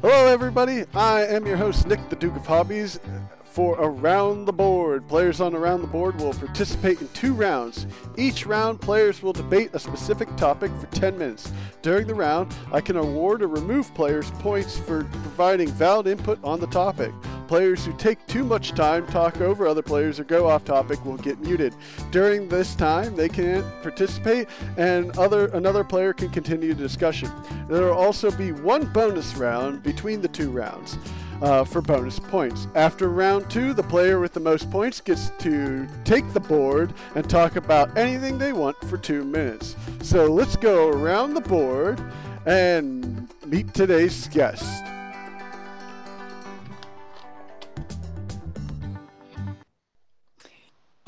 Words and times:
Hello, 0.00 0.28
everybody. 0.28 0.84
I 0.94 1.26
am 1.26 1.44
your 1.44 1.56
host, 1.56 1.88
Nick, 1.88 2.08
the 2.08 2.14
Duke 2.14 2.36
of 2.36 2.46
Hobbies. 2.46 3.00
For 3.42 3.74
Around 3.80 4.44
the 4.44 4.52
Board, 4.52 5.08
players 5.08 5.40
on 5.40 5.56
Around 5.56 5.80
the 5.80 5.88
Board 5.88 6.20
will 6.20 6.32
participate 6.34 7.00
in 7.00 7.08
two 7.08 7.34
rounds. 7.34 7.84
Each 8.16 8.46
round, 8.46 8.80
players 8.80 9.24
will 9.24 9.32
debate 9.32 9.70
a 9.72 9.80
specific 9.80 10.28
topic 10.36 10.70
for 10.78 10.86
10 10.94 11.18
minutes. 11.18 11.50
During 11.82 12.06
the 12.06 12.14
round, 12.14 12.54
I 12.70 12.80
can 12.80 12.96
award 12.96 13.42
or 13.42 13.48
remove 13.48 13.92
players 13.94 14.30
points 14.38 14.78
for 14.78 15.02
providing 15.02 15.68
valid 15.70 16.06
input 16.06 16.38
on 16.44 16.60
the 16.60 16.68
topic. 16.68 17.12
Players 17.48 17.86
who 17.86 17.94
take 17.94 18.24
too 18.26 18.44
much 18.44 18.72
time, 18.72 19.06
talk 19.06 19.40
over 19.40 19.66
other 19.66 19.80
players, 19.80 20.20
or 20.20 20.24
go 20.24 20.46
off 20.46 20.66
topic 20.66 21.02
will 21.04 21.16
get 21.16 21.40
muted. 21.40 21.74
During 22.10 22.46
this 22.46 22.74
time, 22.74 23.16
they 23.16 23.30
can't 23.30 23.64
participate, 23.82 24.48
and 24.76 25.16
other 25.16 25.46
another 25.48 25.82
player 25.82 26.12
can 26.12 26.28
continue 26.28 26.74
the 26.74 26.82
discussion. 26.82 27.30
There 27.68 27.86
will 27.86 27.96
also 27.96 28.30
be 28.30 28.52
one 28.52 28.92
bonus 28.92 29.34
round 29.36 29.82
between 29.82 30.20
the 30.20 30.28
two 30.28 30.50
rounds 30.50 30.98
uh, 31.40 31.64
for 31.64 31.80
bonus 31.80 32.18
points. 32.18 32.66
After 32.74 33.08
round 33.08 33.50
two, 33.50 33.72
the 33.72 33.82
player 33.82 34.20
with 34.20 34.34
the 34.34 34.40
most 34.40 34.70
points 34.70 35.00
gets 35.00 35.30
to 35.38 35.88
take 36.04 36.30
the 36.34 36.40
board 36.40 36.92
and 37.14 37.28
talk 37.30 37.56
about 37.56 37.96
anything 37.96 38.36
they 38.36 38.52
want 38.52 38.78
for 38.84 38.98
two 38.98 39.24
minutes. 39.24 39.74
So 40.02 40.26
let's 40.26 40.54
go 40.54 40.88
around 40.88 41.32
the 41.32 41.40
board 41.40 41.98
and 42.44 43.26
meet 43.46 43.72
today's 43.72 44.28
guest. 44.28 44.84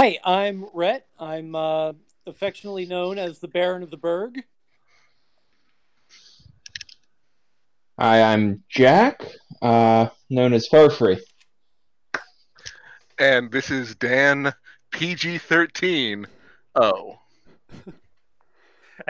Hi, 0.00 0.18
I'm 0.24 0.64
Rhett. 0.72 1.06
I'm 1.18 1.54
uh, 1.54 1.92
affectionately 2.26 2.86
known 2.86 3.18
as 3.18 3.38
the 3.38 3.48
Baron 3.48 3.82
of 3.82 3.90
the 3.90 3.98
Berg. 3.98 4.42
Hi, 7.98 8.22
I'm 8.22 8.64
Jack, 8.70 9.22
uh, 9.60 10.08
known 10.30 10.54
as 10.54 10.66
Farfree. 10.70 11.20
And 13.18 13.52
this 13.52 13.70
is 13.70 13.94
Dan 13.94 14.54
PG 14.90 15.36
13. 15.36 16.26
Oh. 16.74 17.18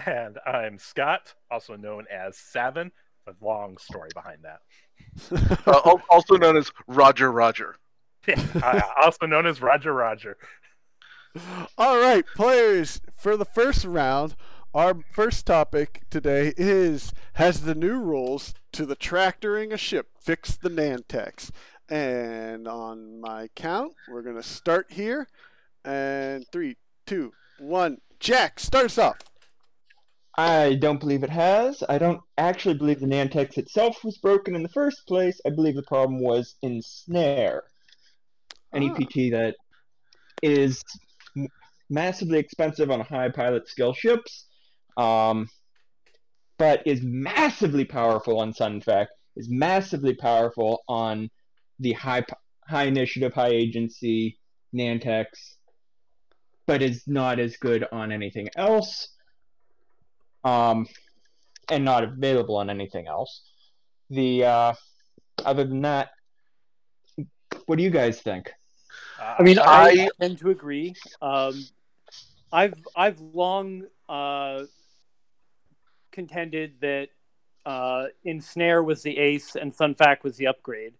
And 0.04 0.41
I'm 0.44 0.77
Scott, 0.78 1.34
also 1.52 1.77
known 1.77 2.06
as 2.10 2.36
Savin. 2.36 2.91
A 3.28 3.34
long 3.41 3.77
story 3.77 4.10
behind 4.12 4.38
that. 4.42 5.62
uh, 5.69 5.98
also 6.10 6.34
known 6.36 6.56
as 6.56 6.72
Roger 6.88 7.30
Roger. 7.30 7.77
Yeah, 8.28 8.44
uh, 8.62 8.80
also 9.02 9.25
known 9.27 9.47
as 9.47 9.62
Roger 9.62 9.94
Roger. 9.94 10.36
All 11.78 12.00
right, 12.00 12.25
players, 12.34 13.00
for 13.12 13.36
the 13.36 13.45
first 13.45 13.84
round, 13.84 14.34
our 14.75 14.97
first 15.12 15.47
topic 15.47 16.03
today 16.11 16.53
is 16.56 17.12
Has 17.34 17.62
the 17.62 17.75
new 17.75 18.00
rules 18.00 18.53
to 18.72 18.84
the 18.84 18.97
tractoring 18.97 19.72
a 19.72 19.77
ship 19.77 20.09
fixed 20.20 20.62
the 20.62 20.70
Nantex? 20.70 21.50
And 21.89 22.67
on 22.67 23.20
my 23.20 23.48
count, 23.55 23.92
we're 24.09 24.22
going 24.22 24.37
to 24.37 24.42
start 24.42 24.87
here. 24.91 25.28
And 25.84 26.45
three, 26.50 26.77
two, 27.06 27.33
one. 27.59 27.98
Jack, 28.19 28.59
start 28.59 28.87
us 28.87 28.98
off. 28.98 29.19
I 30.37 30.75
don't 30.75 31.00
believe 31.00 31.22
it 31.22 31.31
has. 31.31 31.83
I 31.89 31.98
don't 31.98 32.20
actually 32.39 32.75
believe 32.75 33.00
the 33.00 33.06
Nantex 33.06 33.56
itself 33.56 34.03
was 34.05 34.19
broken 34.19 34.55
in 34.55 34.62
the 34.62 34.69
first 34.69 35.06
place. 35.06 35.41
I 35.47 35.50
believe 35.50 35.75
the 35.75 35.83
problem 35.83 36.20
was 36.20 36.56
Ensnare, 36.62 37.62
an 38.72 38.83
Ah. 38.83 38.94
EPT 38.94 39.31
that 39.31 39.55
is 40.42 40.83
massively 41.91 42.38
expensive 42.38 42.91
on 42.91 43.00
high 43.00 43.28
pilot 43.28 43.69
skill 43.69 43.92
ships, 43.92 44.46
um, 44.96 45.48
but 46.58 46.86
is 46.86 47.00
massively 47.02 47.84
powerful 47.84 48.38
on 48.38 48.52
Sunfac, 48.52 49.06
is 49.36 49.48
massively 49.50 50.14
powerful 50.14 50.82
on 50.88 51.28
the 51.80 51.92
high 51.92 52.24
high 52.69 52.84
initiative, 52.84 53.34
high 53.34 53.48
agency 53.48 54.38
Nantex, 54.74 55.27
but 56.66 56.82
is 56.82 57.03
not 57.06 57.41
as 57.41 57.56
good 57.56 57.84
on 57.91 58.12
anything 58.12 58.48
else 58.56 59.09
um, 60.44 60.86
and 61.70 61.84
not 61.84 62.04
available 62.04 62.56
on 62.56 62.70
anything 62.70 63.09
else. 63.09 63.42
The 64.10 64.44
uh, 64.44 64.72
other 65.44 65.65
than 65.65 65.82
that, 65.82 66.10
what 67.66 67.76
do 67.76 67.82
you 67.82 67.91
guys 67.91 68.20
think? 68.20 68.53
Uh, 69.20 69.36
I 69.38 69.42
mean, 69.42 69.59
I, 69.59 69.65
I- 69.91 70.09
tend 70.20 70.38
to 70.38 70.50
agree. 70.50 70.94
Um, 71.20 71.65
I've 72.53 72.75
I've 72.97 73.21
long 73.21 73.84
uh, 74.09 74.65
contended 76.12 76.75
that 76.81 77.09
uh, 77.66 78.06
Ensnare 78.25 78.83
was 78.83 79.03
the 79.03 79.19
ace 79.19 79.56
and 79.56 79.75
Sunfac 79.75 80.22
was 80.22 80.37
the 80.37 80.47
upgrade. 80.47 80.94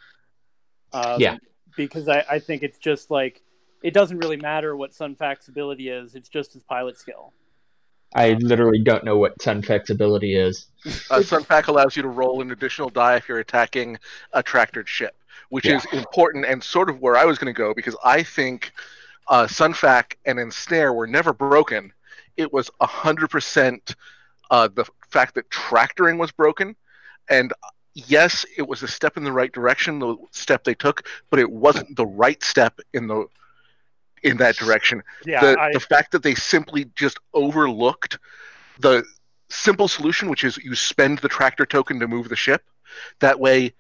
Um, 0.93 1.21
Yeah. 1.21 1.37
Because 1.77 2.09
I, 2.09 2.25
I 2.29 2.39
think 2.41 2.63
it's 2.63 2.79
just 2.79 3.11
like 3.11 3.43
it 3.83 3.95
doesn't 3.95 4.19
really 4.19 4.37
matter 4.37 4.77
what 4.77 4.93
Sunfac's 4.93 5.49
ability 5.49 5.89
is; 5.89 6.15
it's 6.15 6.29
just 6.29 6.53
his 6.53 6.65
pilot 6.65 6.99
skill. 6.99 7.33
I 8.13 8.33
literally 8.33 8.81
don't 8.83 9.05
know 9.05 9.17
what 9.17 9.39
Sunfac's 9.39 9.91
ability 9.91 10.35
is. 10.35 10.67
Uh, 10.85 11.21
Sunfac 11.21 11.69
allows 11.69 11.97
you 11.97 12.03
to 12.03 12.09
roll 12.09 12.43
an 12.43 12.51
additional 12.51 12.89
die 12.89 13.15
if 13.17 13.29
you're 13.29 13.39
attacking 13.39 13.99
a 14.33 14.43
tractored 14.43 14.89
ship, 14.89 15.15
which 15.51 15.65
Yeah. 15.65 15.77
is 15.77 15.87
important 15.93 16.45
and 16.45 16.63
sort 16.63 16.91
of 16.91 17.01
where 17.01 17.17
I 17.17 17.25
was 17.25 17.39
going 17.39 17.55
to 17.55 17.57
go 17.57 17.73
because 17.73 17.97
I 18.05 18.25
think 18.25 18.73
uh, 19.31 19.47
Sunfac 19.47 20.17
and 20.27 20.39
Ensnare 20.39 20.93
were 20.93 21.07
never 21.07 21.33
broken. 21.33 21.93
It 22.37 22.53
was 22.53 22.71
100% 22.81 23.95
uh, 24.51 24.69
the 24.69 24.85
fact 25.11 25.37
that 25.37 25.49
tractoring 25.51 26.19
was 26.19 26.33
broken. 26.33 26.77
And 27.31 27.53
yes, 27.95 28.45
it 28.59 28.67
was 28.67 28.83
a 28.83 28.89
step 28.89 29.17
in 29.17 29.25
the 29.25 29.33
right 29.33 29.53
direction, 29.53 30.01
the 30.01 30.17
step 30.33 30.65
they 30.65 30.75
took, 30.75 31.07
but 31.31 31.39
it 31.39 31.51
wasn't 31.51 31.97
the 31.97 32.07
right 32.07 32.43
step 32.43 32.81
in 32.93 33.07
the 33.07 33.27
in 34.23 34.37
that 34.37 34.55
direction 34.57 35.03
yeah, 35.25 35.41
the, 35.41 35.59
I, 35.59 35.73
the 35.73 35.81
fact 35.81 36.13
that 36.13 36.23
they 36.23 36.35
simply 36.35 36.85
just 36.95 37.19
overlooked 37.33 38.19
the 38.79 39.03
simple 39.49 39.89
solution, 39.89 40.29
which 40.29 40.45
is 40.45 40.59
you 40.59 40.75
spend 40.75 41.19
the 41.21 41.29
tractor 41.29 41.65
token 41.65 41.99
to 42.01 42.07
move 42.07 42.29
the 42.29 42.37
ship. 42.37 42.63
That 43.21 43.41
way, 43.41 43.73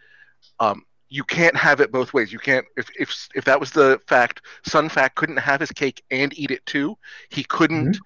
um, 0.58 0.84
you 1.10 1.25
can't 1.25 1.56
have 1.56 1.81
it 1.81 1.91
both 1.91 2.15
ways. 2.15 2.32
You 2.32 2.38
can't 2.38 2.65
if 2.76 2.88
if 2.98 3.28
if 3.34 3.44
that 3.44 3.59
was 3.60 3.72
the 3.72 4.00
fact, 4.06 4.43
Sunfac 4.66 5.16
couldn't 5.16 5.38
have 5.38 5.60
his 5.60 5.72
cake 5.72 6.03
and 6.10 6.37
eat 6.38 6.50
it 6.50 6.65
too. 6.66 6.97
He 7.28 7.43
couldn't 7.44 7.98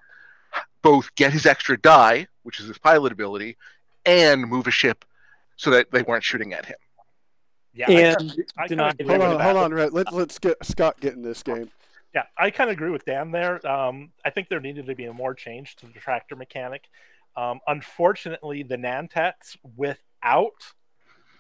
both 0.83 1.15
get 1.15 1.33
his 1.33 1.47
extra 1.47 1.81
die, 1.81 2.27
which 2.43 2.61
is 2.61 2.67
his 2.67 2.79
pilot 2.79 3.13
ability, 3.13 3.57
and 4.07 4.49
move 4.49 4.67
a 4.67 4.71
ship 4.71 5.05
so 5.57 5.71
that 5.71 5.91
they 5.93 6.03
weren't 6.03 6.25
shooting 6.25 6.53
at 6.53 6.67
him. 6.67 6.77
yeah, 7.75 7.87
I 7.89 7.93
and 7.93 8.19
kinda- 8.19 8.45
I 8.57 8.67
deny 8.67 8.93
kinda 8.93 9.13
Hold 9.13 9.23
on, 9.23 9.37
with 9.37 9.41
hold 9.43 9.57
on, 9.57 9.75
Rhett. 9.75 9.93
Let, 9.93 10.13
let's 10.13 10.39
get 10.39 10.57
Scott 10.65 10.99
get 11.01 11.13
in 11.15 11.23
this 11.23 11.43
game. 11.43 11.71
Yeah, 12.15 12.25
I 12.39 12.51
kind 12.51 12.71
of 12.71 12.75
agree 12.75 12.91
with 12.91 13.05
Dan 13.05 13.33
there. 13.33 13.65
Um, 13.67 14.13
I 14.25 14.31
think 14.31 14.49
there 14.49 14.61
needed 14.61 14.87
to 14.87 14.95
be 14.95 15.05
a 15.07 15.13
more 15.13 15.35
change 15.35 15.77
to 15.77 15.87
the 15.87 15.99
tractor 15.99 16.37
mechanic. 16.37 16.85
Um, 17.37 17.61
unfortunately, 17.67 18.63
the 18.63 18.77
Nantex 18.77 19.57
without 19.77 20.73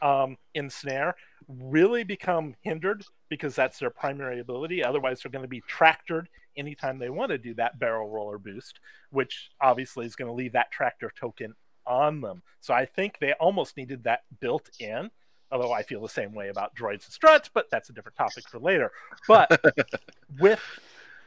um, 0.03 0.37
Ensnare 0.55 1.15
really 1.49 2.05
become 2.05 2.55
hindered 2.63 3.05
because 3.29 3.55
that's 3.55 3.79
their 3.79 3.91
primary 3.91 4.41
ability. 4.41 4.83
Otherwise, 4.83 5.23
they're 5.23 5.33
going 5.33 5.43
to 5.43 5.49
be 5.49 5.63
tractored 5.63 6.27
anytime 6.57 6.99
they 6.99 7.11
want 7.11 7.31
to 7.31 7.39
do 7.39 7.55
that 7.55 7.79
barrel 7.79 8.09
roller 8.09 8.39
boost, 8.39 8.81
which 9.11 9.51
obviously 9.61 10.07
is 10.07 10.17
going 10.17 10.29
to 10.29 10.35
leave 10.35 10.53
that 10.53 10.71
tractor 10.71 11.13
token 11.19 11.55
on 11.87 12.21
them. 12.21 12.43
So 12.61 12.73
I 12.75 12.87
think 12.87 13.19
they 13.19 13.33
almost 13.35 13.77
needed 13.77 14.05
that 14.05 14.21
built 14.41 14.71
in. 14.79 15.11
Although 15.51 15.73
I 15.73 15.83
feel 15.83 16.01
the 16.01 16.09
same 16.09 16.33
way 16.33 16.49
about 16.49 16.75
droids 16.75 17.05
and 17.05 17.13
struts, 17.13 17.51
but 17.53 17.67
that's 17.71 17.89
a 17.89 17.93
different 17.93 18.17
topic 18.17 18.49
for 18.49 18.59
later. 18.59 18.91
But 19.29 19.63
with 20.41 20.61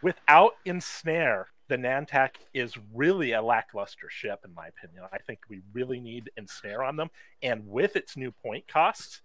without 0.02 0.54
ensnare, 0.66 1.48
the 1.68 1.78
Nantex 1.78 2.32
is 2.54 2.76
really 2.94 3.34
a 3.34 3.42
lackluster 3.42 4.10
ship, 4.10 4.40
in 4.46 4.54
my 4.54 4.68
opinion. 4.68 5.04
I 5.12 5.18
think 5.20 5.40
we 5.50 5.62
really 5.74 6.00
need 6.00 6.30
ensnare 6.38 6.84
on 6.84 6.96
them, 6.96 7.10
and 7.42 7.68
with 7.68 7.96
its 7.96 8.16
new 8.18 8.32
point 8.32 8.68
costs, 8.68 9.22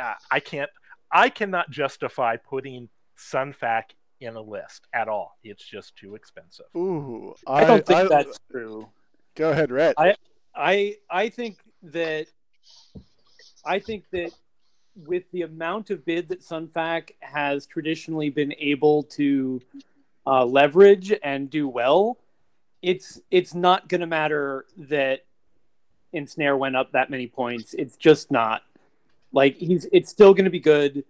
uh, 0.00 0.14
I 0.30 0.40
can't, 0.40 0.70
I 1.12 1.28
cannot 1.28 1.70
justify 1.70 2.36
putting 2.36 2.88
Sunfac 3.18 3.84
in 4.20 4.36
a 4.36 4.40
list 4.40 4.86
at 4.92 5.08
all. 5.08 5.38
It's 5.42 5.64
just 5.64 5.96
too 5.96 6.14
expensive. 6.14 6.66
Ooh, 6.76 7.34
I, 7.46 7.64
don't 7.64 7.86
think 7.86 8.08
that's 8.08 8.38
true. 8.50 8.88
Go 9.34 9.50
ahead, 9.50 9.70
Rhett. 9.70 9.94
I- 9.98 10.16
I 10.54 10.96
I 11.08 11.28
think 11.28 11.58
that 11.84 12.26
I 13.64 13.78
think 13.78 14.04
that 14.10 14.32
with 14.96 15.30
the 15.32 15.42
amount 15.42 15.90
of 15.90 16.04
bid 16.04 16.28
that 16.28 16.40
Sunfac 16.40 17.10
has 17.20 17.66
traditionally 17.66 18.30
been 18.30 18.52
able 18.58 19.04
to 19.04 19.60
uh, 20.26 20.44
leverage 20.44 21.12
and 21.22 21.50
do 21.50 21.68
well, 21.68 22.18
it's 22.82 23.20
it's 23.30 23.54
not 23.54 23.88
going 23.88 24.00
to 24.00 24.06
matter 24.06 24.66
that 24.76 25.24
Ensnare 26.12 26.56
went 26.56 26.76
up 26.76 26.92
that 26.92 27.10
many 27.10 27.26
points. 27.26 27.74
It's 27.74 27.96
just 27.96 28.30
not. 28.30 28.62
Like 29.32 29.56
he's 29.56 29.86
it's 29.92 30.10
still 30.10 30.34
going 30.34 30.44
to 30.44 30.50
be 30.50 30.60
good. 30.60 31.04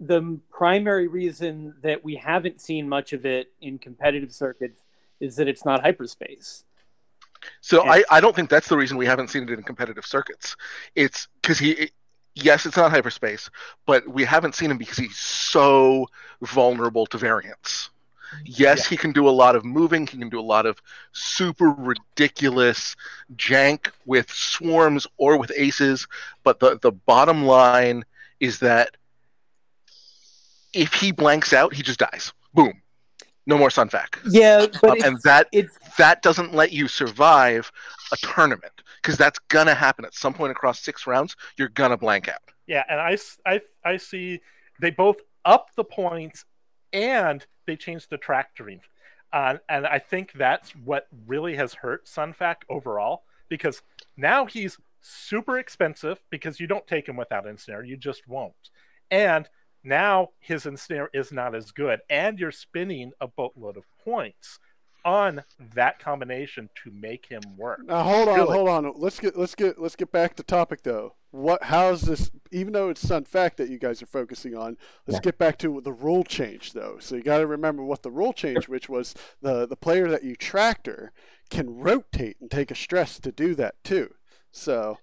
The 0.00 0.38
primary 0.50 1.06
reason 1.06 1.74
that 1.82 2.04
we 2.04 2.16
haven't 2.16 2.60
seen 2.60 2.88
much 2.88 3.12
of 3.12 3.24
it 3.24 3.52
in 3.60 3.78
competitive 3.78 4.32
circuits 4.32 4.80
is 5.20 5.36
that 5.36 5.48
it's 5.48 5.64
not 5.64 5.80
hyperspace. 5.82 6.64
So 7.60 7.84
Yeah. 7.84 7.92
I, 7.92 8.04
I 8.10 8.20
don't 8.20 8.34
think 8.34 8.50
that's 8.50 8.68
the 8.68 8.76
reason 8.76 8.96
we 8.96 9.06
haven't 9.06 9.28
seen 9.28 9.44
it 9.44 9.50
in 9.50 9.62
competitive 9.62 10.04
circuits. 10.04 10.56
It's 10.94 11.28
because 11.40 11.58
he 11.58 11.90
yes, 12.34 12.66
it's 12.66 12.76
not 12.76 12.90
hyperspace, 12.90 13.50
but 13.86 14.06
we 14.08 14.24
haven't 14.24 14.54
seen 14.54 14.70
him 14.70 14.78
because 14.78 14.98
he's 14.98 15.16
so 15.16 16.08
vulnerable 16.42 17.06
to 17.06 17.18
variance. 17.18 17.90
Yes, 18.44 18.78
Yeah. 18.84 18.88
he 18.90 18.96
can 18.96 19.12
do 19.12 19.28
a 19.28 19.30
lot 19.30 19.56
of 19.56 19.64
moving. 19.64 20.06
He 20.06 20.18
can 20.18 20.28
do 20.28 20.40
a 20.40 20.42
lot 20.42 20.66
of 20.66 20.80
super 21.12 21.70
ridiculous 21.70 22.96
jank 23.36 23.90
with 24.06 24.30
swarms 24.30 25.06
or 25.16 25.36
with 25.38 25.52
aces. 25.56 26.06
But 26.44 26.60
the, 26.60 26.78
the 26.80 26.92
bottom 26.92 27.44
line 27.44 28.04
is 28.40 28.58
that 28.60 28.96
if 30.72 30.92
he 30.94 31.12
blanks 31.12 31.52
out, 31.52 31.74
he 31.74 31.82
just 31.82 31.98
dies. 31.98 32.32
Boom. 32.54 32.80
No 33.46 33.58
more 33.58 33.68
Sunfac. 33.70 34.18
Yeah, 34.28 34.66
but 34.80 34.90
Um, 34.90 34.96
it's, 34.96 35.04
and 35.04 35.18
that 35.24 35.48
it's 35.52 35.76
that 35.98 36.22
doesn't 36.22 36.54
let 36.54 36.72
you 36.72 36.86
survive 36.86 37.70
a 38.12 38.16
tournament 38.18 38.72
because 39.02 39.16
that's 39.16 39.38
gonna 39.48 39.74
happen 39.74 40.04
at 40.04 40.14
some 40.14 40.32
point 40.32 40.52
across 40.52 40.80
six 40.80 41.06
rounds. 41.08 41.34
You're 41.56 41.68
gonna 41.70 41.96
blank 41.96 42.28
out. 42.28 42.40
Yeah, 42.68 42.84
and 42.88 43.00
I, 43.00 43.18
I, 43.44 43.60
I 43.84 43.96
see 43.96 44.40
they 44.80 44.90
both 44.90 45.16
up 45.44 45.70
the 45.74 45.82
points 45.82 46.44
and 46.92 47.44
they 47.66 47.76
changed 47.76 48.10
the 48.10 48.18
tractoring. 48.18 48.80
Uh, 49.32 49.56
and 49.68 49.86
I 49.86 49.98
think 49.98 50.32
that's 50.34 50.70
what 50.72 51.06
really 51.26 51.56
has 51.56 51.74
hurt 51.74 52.06
Sunfac 52.06 52.56
overall 52.68 53.22
because 53.48 53.82
now 54.16 54.46
he's 54.46 54.78
super 55.00 55.58
expensive 55.58 56.20
because 56.30 56.60
you 56.60 56.66
don't 56.66 56.86
take 56.86 57.08
him 57.08 57.16
without 57.16 57.46
ensnare, 57.46 57.84
you 57.84 57.96
just 57.96 58.28
won't. 58.28 58.70
And 59.10 59.48
now 59.84 60.28
his 60.38 60.66
ensnare 60.66 61.10
is 61.12 61.32
not 61.32 61.54
as 61.54 61.72
good, 61.72 62.00
and 62.08 62.38
you're 62.38 62.52
spinning 62.52 63.12
a 63.20 63.26
boatload 63.26 63.76
of 63.76 63.84
points 64.04 64.58
on 65.04 65.42
that 65.74 65.98
combination 65.98 66.68
to 66.84 66.90
make 66.92 67.26
him 67.26 67.40
work. 67.56 67.80
Now 67.86 68.02
hold 68.02 68.28
on, 68.28 68.34
Really? 68.36 68.56
hold 68.56 68.68
on. 68.68 68.92
Let's 68.96 69.18
get 69.20 69.36
let's 69.36 69.54
get 69.54 69.78
let's 69.80 69.96
get 69.96 70.12
back 70.12 70.36
to 70.36 70.42
topic 70.42 70.82
though. 70.82 71.14
What 71.30 71.64
how's 71.64 72.02
this 72.02 72.30
even 72.50 72.72
though 72.72 72.88
it's 72.90 73.00
Sun 73.00 73.24
Fac 73.24 73.56
that 73.56 73.68
you 73.70 73.78
guys 73.78 74.02
are 74.02 74.06
focusing 74.06 74.54
on, 74.56 74.76
let's 75.06 75.16
Yeah. 75.18 75.22
get 75.30 75.38
back 75.38 75.58
to 75.58 75.80
the 75.80 75.92
rule 75.92 76.24
change 76.24 76.72
though. 76.72 76.98
So 77.00 77.16
you 77.16 77.22
gotta 77.22 77.46
remember 77.46 77.82
what 77.82 78.02
the 78.02 78.10
rule 78.10 78.32
change, 78.32 78.68
which 78.68 78.88
was 78.88 79.14
the 79.40 79.66
the 79.66 79.76
player 79.76 80.08
that 80.08 80.24
you 80.24 80.36
tractor 80.36 81.12
can 81.50 81.78
rotate 81.78 82.36
and 82.40 82.50
take 82.50 82.70
a 82.70 82.74
stress 82.74 83.18
to 83.20 83.32
do 83.32 83.54
that 83.56 83.82
too. 83.84 84.14
So 84.50 84.98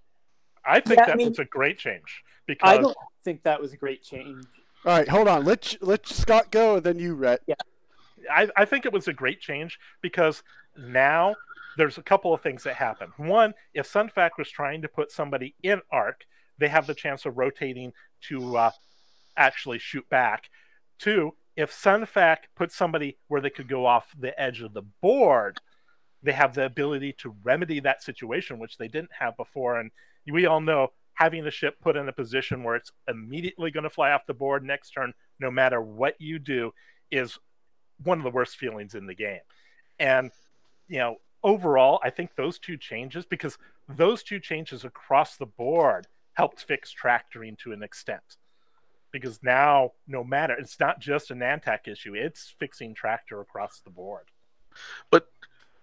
I 0.65 0.79
think 0.81 0.97
Yeah, 0.99 1.03
I 1.03 1.07
that 1.07 1.17
mean- 1.17 1.29
was 1.29 1.39
a 1.39 1.45
great 1.45 1.77
change 1.77 2.23
because 2.45 2.69
I 2.69 2.77
don't 2.77 2.97
think 3.23 3.43
that 3.43 3.59
was 3.61 3.73
a 3.73 3.77
great 3.77 4.03
change. 4.03 4.45
all 4.85 4.97
right, 4.97 5.07
hold 5.09 5.27
on. 5.27 5.43
Let 5.45 5.75
let 5.81 6.07
Scott 6.07 6.51
go 6.51 6.75
and 6.75 6.83
then 6.85 6.99
you 6.99 7.15
Rhett. 7.15 7.41
I, 8.29 8.49
I 8.55 8.65
think 8.65 8.85
it 8.85 8.93
was 8.93 9.07
a 9.07 9.13
great 9.13 9.39
change 9.41 9.79
because 10.01 10.43
now 10.77 11.35
there's 11.77 11.97
a 11.97 12.03
couple 12.03 12.33
of 12.33 12.41
things 12.41 12.63
that 12.63 12.75
happen. 12.75 13.11
One, 13.17 13.53
if 13.73 13.91
Sunfac 13.91 14.31
was 14.37 14.49
trying 14.49 14.81
to 14.81 14.87
put 14.87 15.11
somebody 15.11 15.55
in 15.63 15.81
arc, 15.91 16.25
they 16.57 16.67
have 16.67 16.87
the 16.87 16.93
chance 16.93 17.25
of 17.25 17.37
rotating 17.37 17.93
to 18.27 18.57
uh, 18.57 18.71
actually 19.37 19.79
shoot 19.79 20.07
back. 20.09 20.49
Two, 20.97 21.35
if 21.55 21.71
Sunfac 21.71 22.37
puts 22.55 22.75
somebody 22.75 23.17
where 23.27 23.41
they 23.41 23.49
could 23.49 23.67
go 23.67 23.85
off 23.85 24.09
the 24.17 24.39
edge 24.39 24.61
of 24.61 24.73
the 24.73 24.83
board, 25.01 25.59
they 26.21 26.33
have 26.33 26.53
the 26.53 26.65
ability 26.65 27.13
to 27.19 27.35
remedy 27.43 27.79
that 27.79 28.03
situation, 28.03 28.59
which 28.59 28.77
they 28.77 28.87
didn't 28.87 29.11
have 29.19 29.37
before. 29.37 29.79
And 29.79 29.91
we 30.29 30.45
all 30.45 30.61
know 30.61 30.89
having 31.13 31.43
the 31.43 31.51
ship 31.51 31.75
put 31.81 31.97
in 31.97 32.07
a 32.07 32.13
position 32.13 32.63
where 32.63 32.75
it's 32.75 32.91
immediately 33.07 33.71
going 33.71 33.83
to 33.83 33.89
fly 33.89 34.11
off 34.11 34.25
the 34.25 34.33
board 34.33 34.63
next 34.63 34.91
turn, 34.91 35.13
no 35.39 35.51
matter 35.51 35.81
what 35.81 36.15
you 36.19 36.39
do, 36.39 36.71
is 37.11 37.37
one 38.03 38.17
of 38.17 38.23
the 38.23 38.29
worst 38.29 38.57
feelings 38.57 38.95
in 38.95 39.05
the 39.05 39.13
game. 39.15 39.41
And, 39.99 40.31
you 40.87 40.99
know, 40.99 41.17
overall, 41.43 41.99
I 42.03 42.09
think 42.09 42.35
those 42.35 42.59
two 42.59 42.77
changes, 42.77 43.25
because 43.25 43.57
those 43.87 44.23
two 44.23 44.39
changes 44.39 44.85
across 44.85 45.37
the 45.37 45.45
board 45.45 46.07
helped 46.33 46.61
fix 46.61 46.91
tractoring 46.91 47.57
to 47.57 47.71
an 47.71 47.83
extent. 47.83 48.37
Because 49.11 49.39
now, 49.41 49.93
no 50.07 50.23
matter, 50.23 50.53
it's 50.53 50.79
not 50.79 50.99
just 50.99 51.31
a 51.31 51.33
Nantex 51.33 51.87
issue, 51.87 52.13
it's 52.13 52.53
fixing 52.59 52.93
tractor 52.93 53.41
across 53.41 53.81
the 53.81 53.89
board. 53.89 54.25
I, 55.11 55.21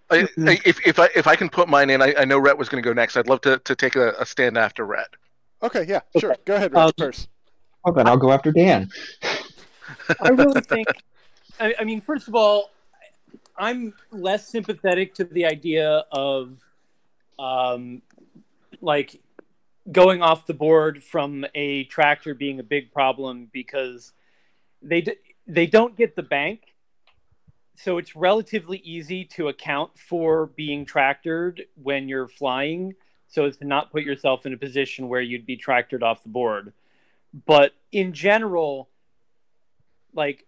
Mm-hmm. 0.08 0.48
I, 0.48 0.60
if, 0.64 0.86
if 0.86 1.00
I 1.00 1.08
if 1.16 1.26
I 1.26 1.34
can 1.34 1.48
put 1.48 1.68
mine 1.68 1.90
in, 1.90 2.00
I, 2.00 2.14
I 2.18 2.24
know 2.24 2.38
Rhett 2.38 2.56
was 2.56 2.68
going 2.68 2.80
to 2.80 2.88
go 2.88 2.92
next. 2.92 3.16
I'd 3.16 3.26
love 3.28 3.40
to, 3.40 3.58
to 3.58 3.74
take 3.74 3.96
a, 3.96 4.12
a 4.20 4.24
stand 4.24 4.56
after 4.56 4.86
Rhett. 4.86 5.08
Okay, 5.64 5.84
yeah, 5.88 6.00
sure. 6.20 6.36
Go 6.44 6.54
ahead, 6.54 6.72
Rhett, 6.72 6.84
Um, 6.84 6.92
first. 6.96 7.28
Oh, 7.84 7.92
then 7.92 8.06
I'll 8.06 8.16
go 8.16 8.30
after 8.30 8.52
Dan. 8.52 8.88
I 10.20 10.28
really 10.28 10.60
think. 10.60 10.86
I, 11.58 11.74
I 11.80 11.84
mean, 11.84 12.00
first 12.00 12.28
of 12.28 12.34
all, 12.34 12.70
I'm 13.56 13.94
less 14.10 14.48
sympathetic 14.48 15.14
to 15.14 15.24
the 15.24 15.46
idea 15.46 16.04
of, 16.12 16.58
um, 17.38 18.02
like, 18.80 19.20
going 19.90 20.20
off 20.20 20.46
the 20.46 20.54
board 20.54 21.02
from 21.02 21.46
a 21.54 21.84
tractor 21.84 22.34
being 22.34 22.58
a 22.60 22.62
big 22.62 22.92
problem 22.92 23.48
because 23.52 24.12
they 24.82 25.00
d- 25.00 25.16
they 25.46 25.66
don't 25.66 25.96
get 25.96 26.16
the 26.16 26.22
bank, 26.22 26.74
so 27.76 27.98
it's 27.98 28.16
relatively 28.16 28.78
easy 28.78 29.24
to 29.24 29.48
account 29.48 29.96
for 29.96 30.46
being 30.46 30.84
tractored 30.84 31.60
when 31.80 32.08
you're 32.08 32.26
flying, 32.28 32.94
so 33.28 33.44
as 33.44 33.56
to 33.58 33.64
not 33.64 33.92
put 33.92 34.02
yourself 34.02 34.44
in 34.44 34.52
a 34.52 34.56
position 34.56 35.08
where 35.08 35.20
you'd 35.20 35.46
be 35.46 35.56
tractored 35.56 36.02
off 36.02 36.22
the 36.24 36.28
board. 36.28 36.72
But 37.46 37.72
in 37.92 38.12
general, 38.12 38.88
like 40.14 40.46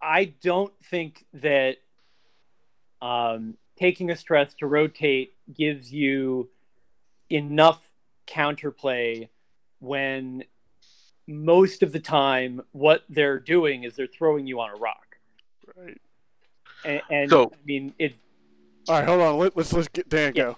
I 0.00 0.26
don't 0.42 0.72
think 0.84 1.24
that 1.34 1.76
um, 3.02 3.54
taking 3.78 4.10
a 4.10 4.16
stress 4.16 4.54
to 4.54 4.66
rotate 4.66 5.34
gives 5.52 5.92
you 5.92 6.48
enough 7.30 7.90
counterplay 8.26 9.28
when 9.80 10.44
most 11.26 11.82
of 11.82 11.92
the 11.92 12.00
time 12.00 12.62
what 12.72 13.04
they're 13.08 13.38
doing 13.38 13.84
is 13.84 13.94
they're 13.96 14.06
throwing 14.06 14.46
you 14.46 14.60
on 14.60 14.70
a 14.70 14.76
rock. 14.76 15.16
Right. 15.76 16.00
And, 16.84 17.02
and 17.10 17.30
So- 17.30 17.50
I 17.52 17.56
mean, 17.64 17.94
it. 17.98 18.14
All 18.88 18.94
right, 18.98 19.06
hold 19.06 19.20
on. 19.20 19.36
Let, 19.36 19.54
let's 19.56 19.72
let's 19.74 19.88
get 19.88 20.08
Dan 20.08 20.32
Yeah. 20.34 20.42
go. 20.44 20.56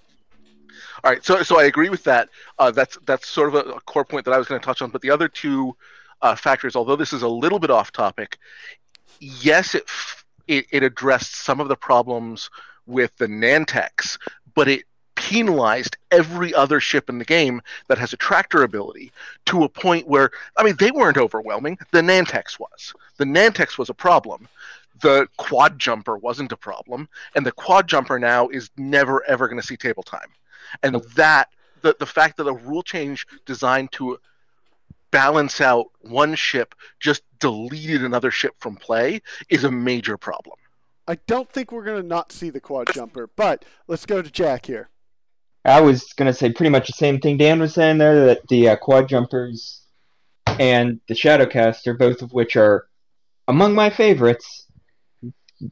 All 1.03 1.11
right, 1.11 1.25
so 1.25 1.43
so 1.43 1.59
I 1.59 1.65
agree 1.65 1.89
with 1.89 2.05
that. 2.05 2.29
Uh, 2.61 2.71
that's 2.71 2.97
that's 3.05 3.29
sort 3.29 3.49
of 3.49 3.55
a, 3.57 3.71
a 3.73 3.81
core 3.81 4.05
point 4.05 4.25
that 4.27 4.33
I 4.33 4.39
was 4.39 4.47
going 4.47 4.61
to 4.61 4.65
touch 4.65 4.83
on. 4.83 4.91
But 4.91 5.01
the 5.03 5.11
other 5.11 5.27
two 5.29 5.75
uh, 6.23 6.37
factors, 6.37 6.77
although 6.77 6.95
this 6.95 7.13
is 7.13 7.23
a 7.23 7.29
little 7.29 7.59
bit 7.59 7.71
off 7.71 7.91
topic, 7.91 8.39
yes, 9.21 9.75
it 9.75 9.85
f- 9.87 10.25
it, 10.49 10.67
it 10.71 10.83
addressed 10.83 11.37
some 11.37 11.61
of 11.61 11.69
the 11.69 11.77
problems 11.77 12.51
with 12.87 13.17
the 13.19 13.27
Nantex, 13.27 14.19
but 14.55 14.69
it 14.69 14.85
penalized 15.15 15.97
every 16.11 16.53
other 16.55 16.81
ship 16.81 17.09
in 17.09 17.19
the 17.19 17.25
game 17.25 17.61
that 17.89 17.99
has 17.99 18.13
a 18.13 18.17
tractor 18.17 18.63
ability 18.63 19.13
to 19.47 19.65
a 19.65 19.69
point 19.69 20.09
where 20.09 20.31
I 20.57 20.65
mean 20.65 20.77
they 20.79 20.91
weren't 20.91 21.19
overwhelming. 21.19 21.79
The 21.93 22.01
Nantex 22.01 22.59
was. 22.59 22.93
The 23.19 23.25
Nantex 23.27 23.79
was 23.79 23.91
a 23.91 23.95
problem. 23.95 24.49
The 25.03 25.29
quad 25.37 25.79
jumper 25.79 26.19
wasn't 26.19 26.53
a 26.53 26.57
problem, 26.57 27.09
and 27.35 27.47
the 27.47 27.53
quad 27.53 27.87
jumper 27.87 28.19
now 28.19 28.49
is 28.49 28.71
never 28.77 29.25
ever 29.29 29.47
going 29.47 29.61
to 29.61 29.67
see 29.67 29.77
table 29.77 30.03
time 30.03 30.29
and 30.83 30.97
that 31.15 31.49
the, 31.83 31.97
the 31.99 32.07
fact 32.07 32.37
that 32.37 32.47
a 32.47 32.53
rule 32.53 32.83
change 32.83 33.27
designed 33.47 33.93
to 33.93 34.19
balance 35.11 35.61
out 35.61 35.87
one 36.01 36.35
ship 36.35 36.75
just 37.01 37.23
deleted 37.39 38.05
another 38.05 38.31
ship 38.31 38.55
from 38.59 38.77
play 38.77 39.21
is 39.49 39.65
a 39.65 39.71
major 39.71 40.17
problem 40.17 40.57
I 41.11 41.17
don't 41.27 41.51
think 41.51 41.73
we're 41.73 41.83
gonna 41.83 42.05
not 42.05 42.31
see 42.31 42.51
the 42.51 42.61
quad 42.61 42.93
jumper, 42.95 43.29
but 43.35 43.65
let's 43.89 44.07
go 44.07 44.23
to 44.23 44.31
Jack 44.31 44.67
here. 44.67 44.91
I 45.65 45.81
was 45.81 46.13
gonna 46.13 46.33
say 46.33 46.53
pretty 46.53 46.71
much 46.71 46.87
the 46.87 46.93
same 46.93 47.19
thing 47.19 47.37
Dan 47.37 47.59
was 47.59 47.75
saying 47.75 47.99
there 47.99 48.27
that 48.27 48.47
the 48.49 48.69
uh, 48.69 48.77
quad 48.77 49.09
jumpers 49.09 49.83
and 50.47 51.01
the 51.09 51.15
Shadowcaster, 51.15 51.99
both 51.99 52.23
of 52.23 52.33
which 52.33 52.55
are 52.55 52.87
among 53.49 53.75
my 53.75 53.91
favorites, 53.91 54.67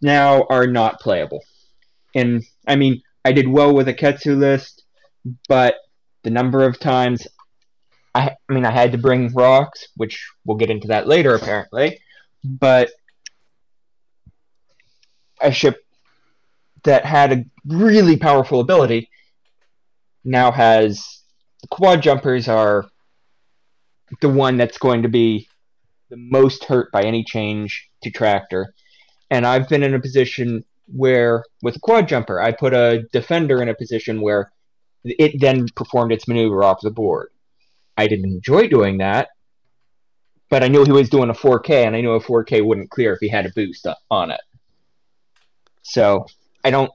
now 0.02 0.44
are 0.50 0.66
not 0.66 0.98
playable. 0.98 1.44
And 2.16 2.42
I 2.66 2.74
mean, 2.74 3.02
I 3.24 3.30
did 3.30 3.46
well 3.46 3.72
with 3.72 3.86
a 3.86 3.94
Ketsu 3.94 4.36
list, 4.36 4.82
but 5.48 5.76
the 6.24 6.30
number 6.30 6.64
of 6.64 6.80
times 6.80 7.28
I, 8.18 8.36
I 8.48 8.52
mean, 8.52 8.64
I 8.64 8.72
had 8.72 8.92
to 8.92 8.98
bring 8.98 9.32
rocks, 9.32 9.86
which 9.96 10.28
we'll 10.44 10.56
get 10.56 10.70
into 10.70 10.88
that 10.88 11.06
later 11.06 11.34
apparently, 11.34 12.00
but 12.44 12.90
a 15.40 15.52
ship 15.52 15.76
that 16.82 17.04
had 17.04 17.32
a 17.32 17.44
really 17.64 18.16
powerful 18.16 18.60
ability 18.60 19.08
now 20.24 20.50
has 20.50 21.22
the 21.62 21.68
quad 21.68 22.02
jumpers 22.02 22.48
are 22.48 22.86
the 24.20 24.28
one 24.28 24.56
that's 24.56 24.78
going 24.78 25.02
to 25.02 25.08
be 25.08 25.46
the 26.10 26.16
most 26.16 26.64
hurt 26.64 26.90
by 26.90 27.02
any 27.02 27.22
change 27.22 27.88
to 28.02 28.10
tractor. 28.10 28.74
And 29.30 29.46
I've 29.46 29.68
been 29.68 29.82
in 29.84 29.94
a 29.94 30.00
position 30.00 30.64
where 30.86 31.44
with 31.62 31.76
a 31.76 31.80
quad 31.80 32.08
jumper, 32.08 32.40
I 32.40 32.50
put 32.50 32.74
a 32.74 33.04
defender 33.12 33.62
in 33.62 33.68
a 33.68 33.74
position 33.74 34.20
where 34.22 34.50
it 35.04 35.40
then 35.40 35.66
performed 35.76 36.12
its 36.12 36.26
maneuver 36.26 36.64
off 36.64 36.80
the 36.80 36.90
board. 36.90 37.28
I 37.98 38.06
didn't 38.06 38.26
enjoy 38.26 38.68
doing 38.68 38.98
that, 38.98 39.28
but 40.48 40.62
I 40.62 40.68
knew 40.68 40.84
he 40.84 40.92
was 40.92 41.10
doing 41.10 41.28
a 41.28 41.34
4K, 41.34 41.84
and 41.84 41.96
I 41.96 42.00
knew 42.00 42.12
a 42.12 42.20
4K 42.20 42.64
wouldn't 42.64 42.90
clear 42.90 43.12
if 43.12 43.18
he 43.20 43.28
had 43.28 43.44
a 43.44 43.50
boost 43.50 43.86
on 44.10 44.30
it. 44.30 44.40
So 45.82 46.26
I 46.64 46.70
don't, 46.70 46.92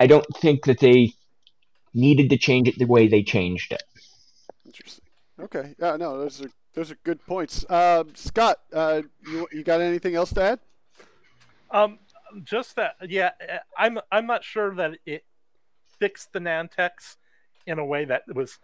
I 0.00 0.06
don't 0.06 0.26
think 0.38 0.64
that 0.64 0.80
they 0.80 1.12
needed 1.94 2.30
to 2.30 2.38
change 2.38 2.66
it 2.66 2.78
the 2.78 2.86
way 2.86 3.08
they 3.08 3.22
changed 3.22 3.72
it. 3.72 3.82
Okay. 5.38 5.74
Yeah. 5.78 5.96
No, 5.96 6.18
those 6.18 6.42
are 6.42 6.50
those 6.74 6.90
are 6.90 6.98
good 7.04 7.24
points. 7.26 7.64
Uh, 7.68 8.04
Scott, 8.14 8.58
uh, 8.72 9.02
you 9.28 9.46
you 9.52 9.62
got 9.62 9.80
anything 9.80 10.14
else 10.14 10.32
to 10.32 10.42
add? 10.42 10.60
Um, 11.70 11.98
just 12.42 12.76
that, 12.76 12.96
yeah, 13.06 13.30
I'm 13.76 13.98
I'm 14.10 14.26
not 14.26 14.44
sure 14.44 14.74
that 14.74 14.98
it 15.04 15.24
fixed 15.98 16.32
the 16.32 16.38
Nantex 16.38 17.16
in 17.66 17.78
a 17.78 17.84
way 17.84 18.04
that 18.04 18.22
was 18.34 18.58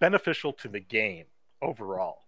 beneficial 0.00 0.52
to 0.54 0.68
the 0.68 0.80
game 0.80 1.26
overall. 1.62 2.18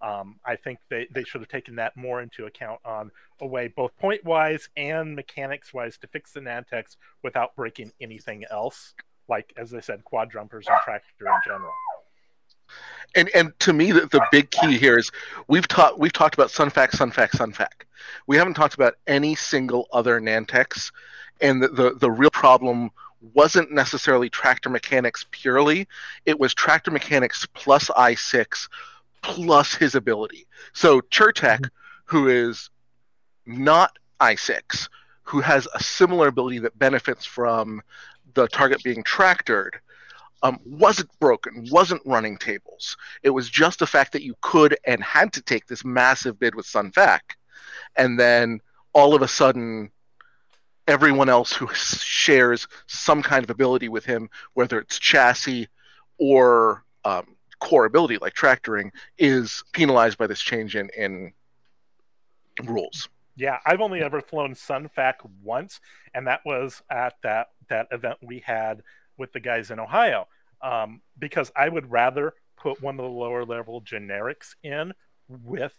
Um, 0.00 0.36
I 0.44 0.56
think 0.56 0.80
they, 0.90 1.06
they 1.10 1.24
should 1.24 1.40
have 1.40 1.48
taken 1.48 1.76
that 1.76 1.96
more 1.96 2.20
into 2.20 2.44
account 2.44 2.80
on 2.84 3.10
a 3.40 3.46
way, 3.46 3.68
both 3.68 3.96
point 3.96 4.22
wise 4.24 4.68
and 4.76 5.16
mechanics 5.16 5.72
wise, 5.72 5.96
to 5.98 6.06
fix 6.06 6.32
the 6.32 6.40
Nantex 6.40 6.96
without 7.22 7.56
breaking 7.56 7.90
anything 8.00 8.44
else, 8.50 8.94
like 9.28 9.54
as 9.56 9.72
I 9.72 9.80
said, 9.80 10.04
quad 10.04 10.30
jumpers 10.30 10.66
and 10.68 10.78
tractor 10.84 11.06
in 11.20 11.40
general. 11.46 11.72
And 13.14 13.30
and 13.34 13.58
to 13.60 13.72
me, 13.72 13.92
the, 13.92 14.06
the 14.06 14.26
big 14.32 14.50
key 14.50 14.76
here 14.76 14.98
is 14.98 15.10
we've 15.48 15.68
taught 15.68 15.98
we've 15.98 16.12
talked 16.12 16.34
about 16.34 16.48
Sunfac, 16.48 16.90
Sunfac, 16.90 17.30
Sunfac. 17.30 17.84
We 18.26 18.36
haven't 18.36 18.54
talked 18.54 18.74
about 18.74 18.96
any 19.06 19.34
single 19.34 19.86
other 19.92 20.20
Nantex, 20.20 20.90
and 21.40 21.62
the, 21.62 21.68
the 21.68 21.94
the 21.94 22.10
real 22.10 22.30
problem 22.30 22.90
wasn't 23.32 23.72
necessarily 23.72 24.28
tractor 24.28 24.68
mechanics 24.68 25.24
purely. 25.30 25.88
It 26.26 26.38
was 26.38 26.54
tractor 26.54 26.90
mechanics 26.90 27.46
plus 27.54 27.88
i6 27.88 28.68
plus 29.22 29.74
his 29.74 29.94
ability. 29.94 30.46
So 30.72 31.00
Chertek, 31.00 31.68
who 32.04 32.28
is 32.28 32.70
not 33.46 33.98
i6, 34.20 34.88
who 35.22 35.40
has 35.40 35.66
a 35.74 35.82
similar 35.82 36.28
ability 36.28 36.58
that 36.60 36.78
benefits 36.78 37.24
from 37.24 37.82
the 38.34 38.46
target 38.48 38.82
being 38.82 39.02
tractored, 39.02 39.70
um, 40.42 40.60
wasn't 40.66 41.08
broken, 41.20 41.66
wasn't 41.70 42.02
running 42.04 42.36
tables. 42.36 42.98
It 43.22 43.30
was 43.30 43.48
just 43.48 43.78
the 43.78 43.86
fact 43.86 44.12
that 44.12 44.22
you 44.22 44.34
could 44.42 44.76
and 44.86 45.02
had 45.02 45.32
to 45.32 45.42
take 45.42 45.66
this 45.66 45.84
massive 45.84 46.38
bid 46.38 46.54
with 46.54 46.66
Sun 46.66 46.92
Fac, 46.92 47.38
and 47.96 48.20
then 48.20 48.60
all 48.92 49.14
of 49.14 49.22
a 49.22 49.28
sudden, 49.28 49.90
everyone 50.86 51.28
else 51.28 51.52
who 51.52 51.68
shares 51.72 52.66
some 52.86 53.22
kind 53.22 53.44
of 53.44 53.50
ability 53.50 53.88
with 53.88 54.04
him, 54.04 54.28
whether 54.54 54.78
it's 54.78 54.98
chassis 54.98 55.68
or 56.18 56.84
um, 57.04 57.36
core 57.58 57.86
ability 57.86 58.18
like 58.18 58.34
tractoring, 58.34 58.92
is 59.18 59.64
penalized 59.72 60.18
by 60.18 60.26
this 60.26 60.40
change 60.40 60.76
in, 60.76 60.90
in 60.96 61.32
rules. 62.64 63.08
Yeah, 63.36 63.58
I've 63.66 63.80
only 63.80 64.00
ever 64.00 64.20
flown 64.20 64.54
Sunfac 64.54 65.14
once, 65.42 65.80
and 66.14 66.26
that 66.26 66.40
was 66.44 66.82
at 66.88 67.14
that 67.22 67.48
that 67.68 67.88
event 67.90 68.18
we 68.22 68.40
had 68.40 68.82
with 69.16 69.32
the 69.32 69.40
guys 69.40 69.70
in 69.70 69.80
Ohio. 69.80 70.28
Um, 70.62 71.02
because 71.18 71.50
I 71.56 71.68
would 71.68 71.90
rather 71.90 72.34
put 72.56 72.80
one 72.80 72.94
of 72.94 73.04
the 73.04 73.10
lower 73.10 73.44
level 73.44 73.82
generics 73.82 74.54
in 74.62 74.94
with 75.28 75.76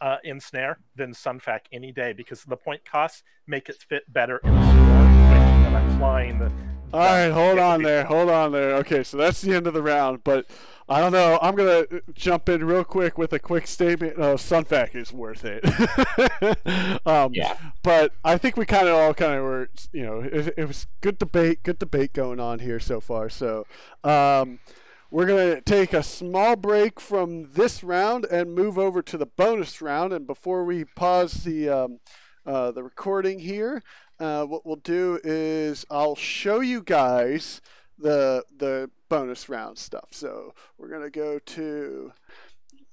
uh, 0.00 0.16
Ensnare 0.24 0.78
than 0.96 1.12
Sunfac 1.12 1.60
any 1.72 1.92
day 1.92 2.12
because 2.12 2.44
the 2.44 2.56
point 2.56 2.84
costs 2.84 3.22
make 3.46 3.68
it 3.68 3.82
fit 3.88 4.10
better 4.12 4.40
in 4.44 4.54
the 4.54 4.70
storm 4.72 5.62
when 5.64 5.76
I'm 5.76 5.98
flying 5.98 6.38
the. 6.38 6.50
All 6.92 6.98
right, 6.98 7.30
hold 7.30 7.60
on 7.60 7.84
there, 7.84 8.04
hold 8.04 8.28
on 8.28 8.50
there. 8.50 8.74
Okay, 8.76 9.04
so 9.04 9.16
that's 9.16 9.40
the 9.40 9.54
end 9.54 9.68
of 9.68 9.74
the 9.74 9.82
round, 9.82 10.24
but 10.24 10.46
I 10.88 10.98
don't 11.00 11.12
know. 11.12 11.38
I'm 11.40 11.54
gonna 11.54 11.84
jump 12.14 12.48
in 12.48 12.64
real 12.64 12.82
quick 12.82 13.16
with 13.16 13.32
a 13.32 13.38
quick 13.38 13.68
statement. 13.68 14.18
Uh, 14.18 14.34
Sunfac 14.34 14.96
is 14.96 15.12
worth 15.12 15.44
it. 15.44 15.64
um, 17.06 17.30
Yeah. 17.32 17.56
But 17.84 18.12
I 18.24 18.38
think 18.38 18.56
we 18.56 18.66
kind 18.66 18.88
of 18.88 18.96
all 18.96 19.14
kind 19.14 19.34
of 19.34 19.44
were, 19.44 19.68
you 19.92 20.02
know, 20.02 20.18
it, 20.20 20.52
it 20.56 20.66
was 20.66 20.88
good 21.00 21.18
debate, 21.18 21.62
good 21.62 21.78
debate 21.78 22.12
going 22.12 22.40
on 22.40 22.58
here 22.58 22.80
so 22.80 23.00
far. 23.00 23.28
So 23.28 23.66
um, 24.02 24.58
we're 25.10 25.26
gonna 25.26 25.60
take 25.60 25.92
a 25.92 26.02
small 26.02 26.54
break 26.56 27.00
from 27.00 27.50
this 27.52 27.82
round 27.82 28.24
and 28.26 28.54
move 28.54 28.78
over 28.78 29.02
to 29.02 29.18
the 29.18 29.26
bonus 29.26 29.82
round. 29.82 30.12
And 30.12 30.26
before 30.26 30.64
we 30.64 30.84
pause 30.84 31.44
the 31.44 31.68
um, 31.68 32.00
uh, 32.46 32.70
the 32.70 32.82
recording 32.82 33.40
here, 33.40 33.82
uh, 34.18 34.44
what 34.44 34.64
we'll 34.64 34.76
do 34.76 35.18
is 35.24 35.84
I'll 35.90 36.14
show 36.14 36.60
you 36.60 36.82
guys 36.82 37.60
the 37.98 38.44
the 38.56 38.90
bonus 39.08 39.48
round 39.48 39.78
stuff. 39.78 40.08
So 40.12 40.54
we're 40.78 40.88
gonna 40.90 41.10
go 41.10 41.38
to 41.38 42.12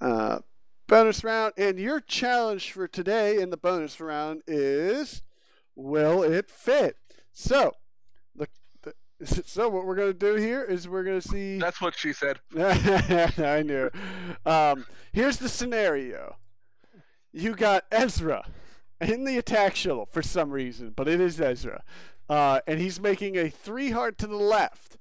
uh, 0.01 0.39
bonus 0.87 1.23
round, 1.23 1.53
and 1.57 1.79
your 1.79 1.99
challenge 1.99 2.71
for 2.71 2.87
today 2.87 3.39
in 3.39 3.51
the 3.51 3.57
bonus 3.57 3.99
round 3.99 4.41
is 4.47 5.21
will 5.75 6.23
it 6.23 6.49
fit? 6.49 6.97
So 7.31 7.73
so 9.45 9.69
what 9.69 9.85
we're 9.85 9.95
gonna 9.95 10.13
do 10.13 10.35
here 10.35 10.63
is 10.63 10.87
we're 10.87 11.03
gonna 11.03 11.21
see. 11.21 11.57
That's 11.59 11.81
what 11.81 11.97
she 11.97 12.13
said. 12.13 12.39
I 12.57 13.63
knew. 13.65 13.89
Um, 14.45 14.85
here's 15.11 15.37
the 15.37 15.49
scenario. 15.49 16.37
You 17.31 17.55
got 17.55 17.85
Ezra 17.91 18.45
in 19.01 19.25
the 19.25 19.37
attack 19.37 19.75
shuttle 19.75 20.07
for 20.11 20.21
some 20.21 20.51
reason, 20.51 20.91
but 20.95 21.07
it 21.07 21.19
is 21.19 21.39
Ezra. 21.39 21.83
Uh, 22.29 22.59
and 22.67 22.79
he's 22.79 22.99
making 22.99 23.37
a 23.37 23.49
three 23.49 23.91
heart 23.91 24.17
to 24.19 24.27
the 24.27 24.35
left. 24.35 24.97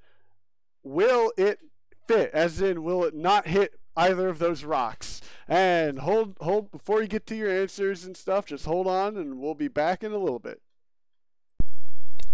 Will 0.83 1.33
it 1.37 1.59
fit? 2.07 2.31
As 2.33 2.61
in, 2.61 2.85
will 2.85 3.05
it 3.05 3.15
not 3.15 3.49
hit 3.49 3.75
either 3.97 4.29
of 4.29 4.39
those 4.39 4.65
rocks? 4.65 5.21
And 5.49 6.01
hold, 6.01 6.37
hold 6.41 6.71
before 6.71 7.03
you 7.03 7.09
get 7.09 7.27
to 7.29 7.37
your 7.37 7.51
answers 7.51 8.05
and 8.05 8.17
stuff. 8.17 8.47
Just 8.47 8.67
hold 8.67 8.87
on, 8.87 9.17
and 9.17 9.39
we'll 9.39 9.55
be 9.55 9.69
back 9.69 10.05
in 10.05 10.13
a 10.13 10.19
little 10.19 10.39
bit. 10.39 10.61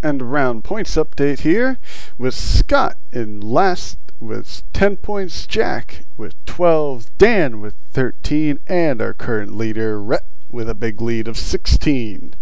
And 0.03 0.21
a 0.21 0.25
round 0.25 0.65
points 0.65 0.97
update 0.97 1.41
here 1.41 1.79
with 2.19 2.35
Scott 2.35 2.97
in 3.13 3.41
last 3.41 3.99
with 4.19 4.63
10 4.73 4.97
points, 4.97 5.47
Jack 5.47 6.05
with 6.17 6.35
12, 6.45 7.11
Dan 7.19 7.61
with 7.61 7.75
13, 7.93 8.59
and 8.67 9.01
our 9.01 9.15
current 9.15 9.57
leader, 9.57 10.03
Rhett, 10.03 10.25
with 10.51 10.69
a 10.69 10.75
big 10.75 11.01
lead 11.01 11.29
of 11.29 11.37
16. 11.37 12.35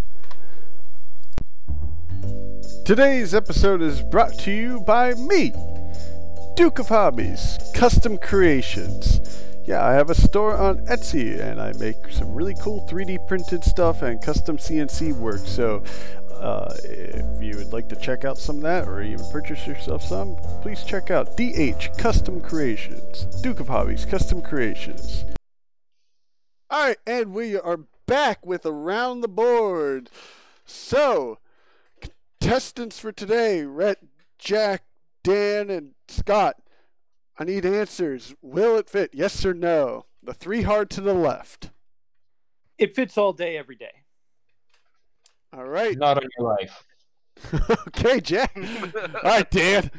Today's 2.83 3.35
episode 3.35 3.81
is 3.81 4.01
brought 4.01 4.37
to 4.39 4.51
you 4.51 4.81
by 4.81 5.13
me, 5.13 5.53
Duke 6.55 6.79
of 6.79 6.89
Hobbies, 6.89 7.59
Custom 7.75 8.17
Creations. 8.17 9.19
Yeah, 9.65 9.85
I 9.85 9.93
have 9.93 10.09
a 10.09 10.15
store 10.15 10.57
on 10.57 10.79
Etsy 10.87 11.39
and 11.39 11.61
I 11.61 11.71
make 11.73 11.95
some 12.09 12.33
really 12.33 12.55
cool 12.59 12.87
3D 12.89 13.27
printed 13.27 13.63
stuff 13.63 14.01
and 14.01 14.21
custom 14.21 14.57
CNC 14.57 15.15
work. 15.15 15.41
So, 15.45 15.83
uh, 16.41 16.73
if 16.83 17.41
you 17.41 17.55
would 17.57 17.71
like 17.71 17.87
to 17.89 17.95
check 17.95 18.25
out 18.25 18.37
some 18.37 18.57
of 18.57 18.61
that 18.63 18.87
or 18.87 19.01
even 19.01 19.25
purchase 19.31 19.67
yourself 19.67 20.03
some, 20.03 20.35
please 20.61 20.83
check 20.83 21.11
out 21.11 21.37
DH 21.37 21.95
Custom 21.97 22.41
Creations, 22.41 23.25
Duke 23.41 23.59
of 23.59 23.67
Hobbies, 23.67 24.05
Custom 24.05 24.41
Creations. 24.41 25.23
All 26.69 26.87
right, 26.87 26.97
and 27.05 27.33
we 27.33 27.57
are 27.57 27.81
back 28.07 28.43
with 28.45 28.65
Around 28.65 29.21
the 29.21 29.27
Board. 29.27 30.09
So, 30.65 31.37
contestants 32.01 32.97
for 32.97 33.11
today 33.11 33.63
Rhett, 33.63 33.99
Jack, 34.39 34.83
Dan, 35.23 35.69
and 35.69 35.91
Scott. 36.07 36.55
I 37.37 37.43
need 37.43 37.65
answers. 37.65 38.33
Will 38.41 38.77
it 38.77 38.89
fit? 38.89 39.11
Yes 39.13 39.45
or 39.45 39.53
no? 39.53 40.05
The 40.23 40.33
three 40.33 40.63
hard 40.63 40.89
to 40.91 41.01
the 41.01 41.13
left. 41.13 41.69
It 42.77 42.95
fits 42.95 43.17
all 43.17 43.33
day, 43.33 43.57
every 43.57 43.75
day. 43.75 44.01
All 45.53 45.65
right. 45.65 45.97
Not 45.97 46.17
on 46.17 46.27
your 46.37 46.47
life. 46.49 46.83
okay, 47.87 48.19
Jack. 48.21 48.55
All 48.95 49.21
right, 49.23 49.49
Dan. 49.49 49.89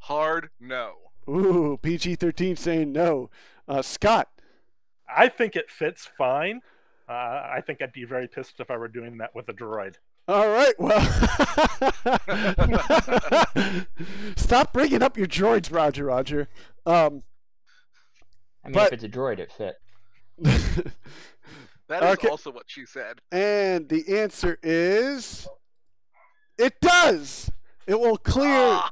Hard 0.00 0.50
no. 0.60 0.92
Ooh, 1.28 1.78
PG 1.80 2.16
13 2.16 2.56
saying 2.56 2.92
no. 2.92 3.30
Uh, 3.66 3.80
Scott. 3.82 4.28
I 5.08 5.28
think 5.28 5.56
it 5.56 5.70
fits 5.70 6.06
fine. 6.18 6.60
Uh, 7.08 7.12
I 7.12 7.62
think 7.66 7.80
I'd 7.82 7.92
be 7.92 8.04
very 8.04 8.28
pissed 8.28 8.60
if 8.60 8.70
I 8.70 8.76
were 8.76 8.88
doing 8.88 9.18
that 9.18 9.34
with 9.34 9.48
a 9.48 9.52
droid. 9.52 9.96
All 10.26 10.48
right, 10.48 10.72
well. 10.78 11.00
Stop 14.36 14.72
bringing 14.72 15.02
up 15.02 15.18
your 15.18 15.26
droids, 15.26 15.70
Roger, 15.72 16.06
Roger. 16.06 16.48
Um, 16.86 17.22
I 18.64 18.68
mean, 18.68 18.74
But- 18.74 18.86
if 18.86 18.92
it's 18.94 19.04
a 19.04 19.08
droid, 19.08 19.38
it 19.38 19.52
fit. 19.52 19.76
That 21.88 22.02
is 22.02 22.10
Okay. 22.14 22.28
also 22.28 22.50
what 22.50 22.64
she 22.66 22.86
said. 22.86 23.20
and 23.30 23.88
the 23.88 24.18
answer 24.18 24.58
is 24.62 25.46
it 26.58 26.80
does. 26.80 27.50
It 27.86 27.98
will 28.00 28.16
clear. 28.16 28.48
Ah! 28.48 28.90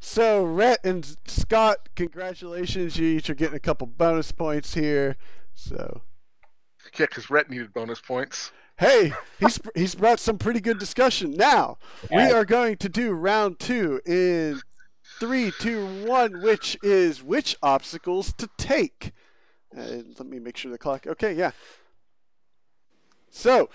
So, 0.00 0.44
Rhett 0.44 0.78
and 0.84 1.16
Scott, 1.26 1.88
congratulations. 1.96 2.96
You 2.96 3.08
each 3.18 3.28
are 3.28 3.34
getting 3.34 3.56
a 3.56 3.60
couple 3.60 3.86
bonus 3.86 4.30
points 4.32 4.74
here. 4.74 5.16
So, 5.54 6.02
Yeah, 6.98 7.06
because 7.06 7.28
Rhett 7.28 7.50
needed 7.50 7.72
bonus 7.74 8.00
points. 8.00 8.52
hey, 8.78 9.12
he's 9.40 9.58
he's 9.74 9.94
brought 9.94 10.20
some 10.20 10.38
pretty 10.38 10.60
good 10.60 10.78
discussion. 10.78 11.32
Now, 11.32 11.78
we 12.10 12.18
are 12.22 12.44
going 12.44 12.76
to 12.78 12.88
do 12.88 13.12
round 13.12 13.58
two 13.58 14.00
in 14.06 14.60
three, 15.18 15.50
two, 15.58 16.06
one, 16.06 16.40
which 16.42 16.78
is 16.82 17.22
which 17.22 17.56
obstacles 17.62 18.32
to 18.34 18.48
take. 18.58 19.12
Uh, 19.76 19.82
let 20.18 20.26
me 20.26 20.38
make 20.38 20.56
sure 20.56 20.70
the 20.70 20.78
clock. 20.78 21.06
Okay, 21.06 21.32
yeah. 21.34 21.50
So, 23.36 23.68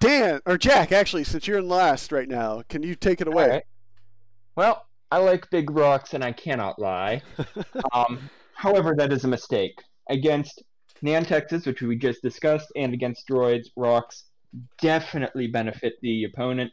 Dan 0.00 0.40
or 0.46 0.58
Jack, 0.58 0.90
actually, 0.90 1.22
since 1.22 1.46
you're 1.46 1.58
in 1.58 1.68
last 1.68 2.10
right 2.10 2.28
now, 2.28 2.62
can 2.68 2.82
you 2.82 2.96
take 2.96 3.20
it 3.20 3.28
away? 3.28 3.48
Right. 3.48 3.62
Well, 4.56 4.86
I 5.12 5.18
like 5.18 5.48
big 5.50 5.70
rocks, 5.70 6.12
and 6.12 6.24
I 6.24 6.32
cannot 6.32 6.78
lie. 6.80 7.22
Um, 7.92 8.28
however, 8.56 8.94
that 8.98 9.12
is 9.12 9.22
a 9.22 9.28
mistake. 9.28 9.80
Against 10.10 10.64
Nantexes, 11.04 11.66
which 11.66 11.82
we 11.82 11.94
just 11.94 12.20
discussed, 12.20 12.66
and 12.74 12.92
against 12.92 13.28
droids, 13.28 13.68
rocks 13.76 14.24
definitely 14.80 15.46
benefit 15.46 15.94
the 16.02 16.24
opponent. 16.24 16.72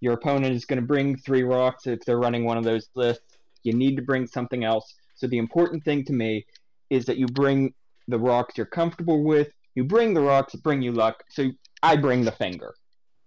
Your 0.00 0.14
opponent 0.14 0.54
is 0.54 0.64
going 0.64 0.80
to 0.80 0.86
bring 0.86 1.18
three 1.18 1.42
rocks 1.42 1.86
if 1.86 2.00
they're 2.06 2.18
running 2.18 2.46
one 2.46 2.56
of 2.56 2.64
those 2.64 2.88
lists. 2.94 3.36
You 3.64 3.74
need 3.74 3.96
to 3.96 4.02
bring 4.02 4.26
something 4.26 4.64
else. 4.64 4.94
So 5.14 5.26
the 5.26 5.38
important 5.38 5.84
thing 5.84 6.06
to 6.06 6.14
me 6.14 6.46
is 6.88 7.04
that 7.04 7.18
you 7.18 7.26
bring 7.26 7.74
the 8.06 8.18
rocks 8.18 8.56
you're 8.56 8.66
comfortable 8.66 9.22
with. 9.22 9.48
You 9.78 9.84
bring 9.84 10.12
the 10.12 10.20
rocks 10.20 10.56
bring 10.56 10.82
you 10.82 10.90
luck. 10.90 11.22
So 11.28 11.52
I 11.84 11.94
bring 11.94 12.24
the 12.24 12.32
finger. 12.32 12.74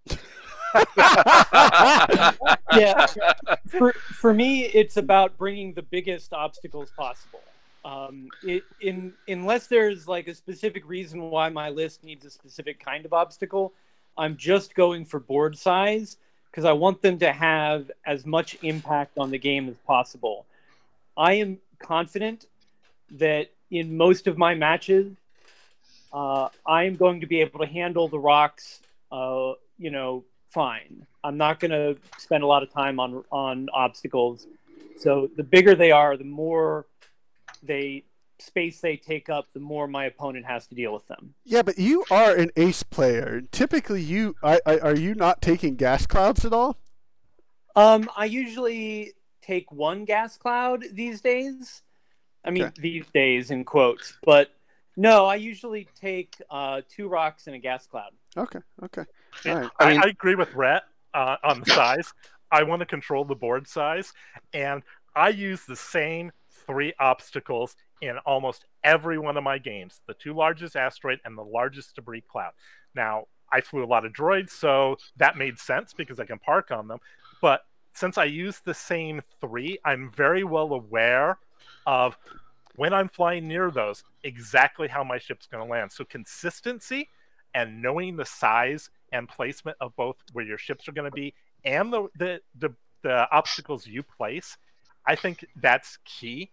yeah 2.73 3.05
for, 3.69 3.93
for 3.93 4.33
me 4.33 4.63
it's 4.65 4.97
about 4.97 5.37
bringing 5.37 5.73
the 5.73 5.81
biggest 5.81 6.33
obstacles 6.33 6.91
possible 6.97 7.41
um, 7.85 8.27
it, 8.43 8.63
in 8.81 9.13
unless 9.27 9.67
there's 9.67 10.07
like 10.07 10.27
a 10.27 10.33
specific 10.33 10.87
reason 10.87 11.21
why 11.29 11.47
my 11.49 11.69
list 11.69 12.03
needs 12.05 12.25
a 12.25 12.29
specific 12.29 12.83
kind 12.83 13.05
of 13.05 13.11
obstacle 13.11 13.73
i'm 14.17 14.37
just 14.37 14.73
going 14.73 15.03
for 15.03 15.19
board 15.19 15.57
size 15.57 16.15
because 16.49 16.63
i 16.63 16.71
want 16.71 17.01
them 17.01 17.19
to 17.19 17.33
have 17.33 17.91
as 18.05 18.25
much 18.25 18.57
impact 18.61 19.17
on 19.17 19.29
the 19.29 19.37
game 19.37 19.67
as 19.67 19.77
possible 19.79 20.45
i 21.17 21.33
am 21.33 21.57
confident 21.79 22.45
that 23.11 23.51
in 23.71 23.97
most 23.97 24.25
of 24.25 24.37
my 24.37 24.55
matches 24.55 25.17
uh, 26.13 26.49
i 26.65 26.83
am 26.83 26.95
going 26.95 27.21
to 27.21 27.27
be 27.27 27.41
able 27.41 27.59
to 27.59 27.65
handle 27.65 28.07
the 28.07 28.19
rocks 28.19 28.81
uh, 29.11 29.53
you 29.77 29.91
know 29.91 30.23
fine. 30.51 31.07
I'm 31.23 31.37
not 31.37 31.59
going 31.59 31.71
to 31.71 31.97
spend 32.17 32.43
a 32.43 32.47
lot 32.47 32.63
of 32.63 32.71
time 32.71 32.99
on 32.99 33.23
on 33.31 33.69
obstacles. 33.73 34.47
So 34.99 35.29
the 35.35 35.43
bigger 35.43 35.73
they 35.73 35.91
are, 35.91 36.17
the 36.17 36.23
more 36.23 36.85
they 37.63 38.03
space 38.39 38.81
they 38.81 38.97
take 38.97 39.29
up, 39.29 39.51
the 39.53 39.59
more 39.59 39.87
my 39.87 40.05
opponent 40.05 40.45
has 40.45 40.67
to 40.67 40.75
deal 40.75 40.93
with 40.93 41.07
them. 41.07 41.33
Yeah, 41.45 41.61
but 41.61 41.77
you 41.77 42.03
are 42.11 42.35
an 42.35 42.51
ace 42.55 42.83
player. 42.83 43.41
Typically, 43.51 44.01
you 44.01 44.35
I, 44.43 44.59
I, 44.65 44.79
are 44.79 44.95
you 44.95 45.15
not 45.15 45.41
taking 45.41 45.75
gas 45.75 46.05
clouds 46.05 46.45
at 46.45 46.53
all? 46.53 46.77
Um, 47.75 48.09
I 48.17 48.25
usually 48.25 49.13
take 49.41 49.71
one 49.71 50.05
gas 50.05 50.37
cloud 50.37 50.83
these 50.91 51.21
days. 51.21 51.81
I 52.43 52.49
mean, 52.49 52.63
okay. 52.63 52.81
these 52.81 53.05
days 53.13 53.51
in 53.51 53.63
quotes, 53.63 54.17
but 54.23 54.51
no, 54.97 55.25
I 55.25 55.35
usually 55.35 55.87
take 55.99 56.35
uh, 56.49 56.81
two 56.89 57.07
rocks 57.07 57.47
and 57.47 57.55
a 57.55 57.59
gas 57.59 57.87
cloud. 57.87 58.11
Okay. 58.37 58.59
Okay. 58.83 59.03
Right. 59.45 59.69
I, 59.79 59.89
mean, 59.89 60.01
I, 60.03 60.09
agree 60.09 60.35
with 60.35 60.53
Rhett 60.53 60.83
uh, 61.13 61.37
on 61.43 61.61
the 61.61 61.71
size. 61.71 62.13
I 62.51 62.63
want 62.63 62.81
to 62.81 62.85
control 62.85 63.23
the 63.23 63.35
board 63.35 63.67
size, 63.67 64.11
and 64.53 64.83
I 65.15 65.29
use 65.29 65.65
the 65.65 65.75
same 65.75 66.31
three 66.67 66.93
obstacles 66.99 67.75
in 68.01 68.17
almost 68.25 68.65
every 68.83 69.17
one 69.17 69.37
of 69.37 69.43
my 69.43 69.57
games: 69.57 70.01
the 70.07 70.13
two 70.13 70.33
largest 70.33 70.75
asteroid 70.75 71.19
and 71.23 71.37
the 71.37 71.43
largest 71.43 71.95
debris 71.95 72.23
cloud. 72.29 72.51
Now, 72.93 73.27
I 73.51 73.61
flew 73.61 73.83
a 73.83 73.85
lot 73.85 74.05
of 74.05 74.13
droids, 74.13 74.51
so 74.51 74.97
that 75.17 75.37
made 75.37 75.59
sense 75.59 75.93
because 75.93 76.19
I 76.19 76.25
can 76.25 76.39
park 76.39 76.71
on 76.71 76.87
them. 76.87 76.99
But 77.41 77.61
since 77.93 78.17
I 78.17 78.25
use 78.25 78.59
the 78.59 78.73
same 78.73 79.21
three, 79.39 79.79
I'm 79.83 80.11
very 80.11 80.43
well 80.43 80.73
aware 80.73 81.39
of 81.85 82.17
when 82.75 82.93
I'm 82.93 83.09
flying 83.09 83.47
near 83.47 83.71
those 83.71 84.03
exactly 84.23 84.87
how 84.87 85.03
my 85.03 85.17
ship's 85.17 85.47
going 85.47 85.63
to 85.63 85.69
land. 85.69 85.91
So 85.91 86.03
consistency 86.05 87.09
and 87.53 87.81
knowing 87.81 88.15
the 88.15 88.25
size 88.25 88.89
and 89.11 89.27
placement 89.27 89.77
of 89.81 89.95
both 89.95 90.17
where 90.33 90.45
your 90.45 90.57
ships 90.57 90.87
are 90.87 90.93
going 90.93 91.09
to 91.09 91.15
be 91.15 91.33
and 91.63 91.91
the, 91.91 92.07
the 92.17 92.41
the 92.57 92.73
the 93.03 93.27
obstacles 93.31 93.87
you 93.87 94.03
place, 94.03 94.57
I 95.05 95.15
think 95.15 95.45
that's 95.55 95.97
key 96.05 96.51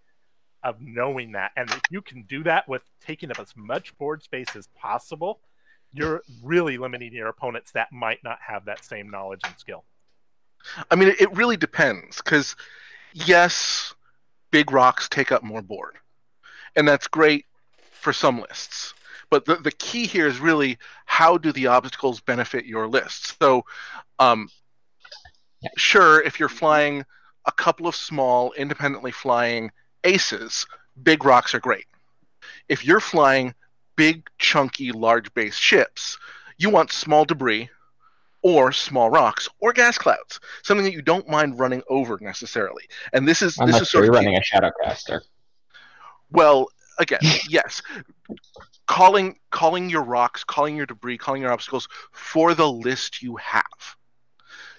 of 0.63 0.81
knowing 0.81 1.33
that. 1.33 1.53
And 1.57 1.71
if 1.71 1.83
you 1.91 2.03
can 2.03 2.23
do 2.23 2.43
that 2.45 2.69
with 2.69 2.83
taking 3.05 3.31
up 3.31 3.39
as 3.39 3.55
much 3.57 3.97
board 3.99 4.23
space 4.23 4.57
as 4.57 4.67
possible, 4.75 5.41
you're 5.93 6.23
really 6.43 6.79
limiting 6.79 7.13
your 7.13 7.29
opponents 7.29 7.73
that 7.73 7.93
might 7.93 8.23
not 8.25 8.39
have 8.47 8.65
that 8.65 8.85
same 8.85 9.11
knowledge 9.11 9.41
and 9.45 9.55
skill. 9.59 9.85
I 10.91 10.97
mean, 10.97 11.15
it 11.19 11.33
really 11.37 11.57
depends 11.57 12.17
because, 12.17 12.57
yes, 13.13 13.95
big 14.51 14.73
rocks 14.73 15.09
take 15.09 15.31
up 15.31 15.43
more 15.43 15.63
board, 15.63 15.97
and 16.77 16.87
that's 16.87 17.07
great 17.07 17.47
for 17.91 18.13
some 18.13 18.41
lists. 18.41 18.95
But 19.31 19.45
the, 19.45 19.57
the 19.57 19.73
key 19.73 20.07
here 20.07 20.27
is 20.27 20.41
really 20.41 20.79
how 21.07 21.37
do 21.37 21.53
the 21.53 21.67
obstacles 21.67 22.21
benefit 22.21 22.65
your 22.65 22.89
list? 22.89 23.39
So, 23.41 23.65
um, 24.19 24.49
sure, 25.77 26.23
if 26.23 26.41
you're 26.41 26.49
flying 26.49 27.05
a 27.47 27.53
couple 27.53 27.87
of 27.87 27.95
small, 27.95 28.53
independently 28.53 29.11
flying 29.11 29.71
aces, 30.05 30.67
big 31.03 31.25
rocks 31.25 31.55
are 31.55 31.61
great. 31.61 31.87
If 32.69 32.85
you're 32.85 33.01
flying 33.01 33.55
big, 33.97 34.29
chunky, 34.39 34.93
large 34.93 35.33
base 35.35 35.57
ships, 35.57 36.19
you 36.57 36.71
want 36.71 36.93
small 36.93 37.25
debris 37.25 37.69
or 38.43 38.73
small 38.73 39.11
rocks 39.11 39.49
or 39.61 39.73
gas 39.73 39.99
clouds, 39.99 40.41
something 40.63 40.85
that 40.85 40.93
you 40.93 41.03
don't 41.03 41.29
mind 41.29 41.59
running 41.59 41.83
over 41.89 42.19
necessarily. 42.21 42.85
And 43.13 43.27
this 43.27 43.43
is 43.43 43.59
Unless 43.59 43.75
this 43.75 43.83
is 43.83 43.91
sort 43.91 44.05
you're 44.05 44.15
of 44.15 44.25
running 44.25 44.37
a 44.37 44.41
shadowcaster. 44.41 45.21
Well, 46.31 46.69
again, 46.99 47.21
yes 47.49 47.83
calling 48.89 49.37
calling 49.51 49.89
your 49.89 50.03
rocks, 50.03 50.43
calling 50.43 50.75
your 50.75 50.87
debris, 50.87 51.19
calling 51.19 51.43
your 51.43 51.53
obstacles 51.53 51.89
for 52.11 52.55
the 52.55 52.71
list 52.71 53.23
you 53.23 53.37
have. 53.37 53.63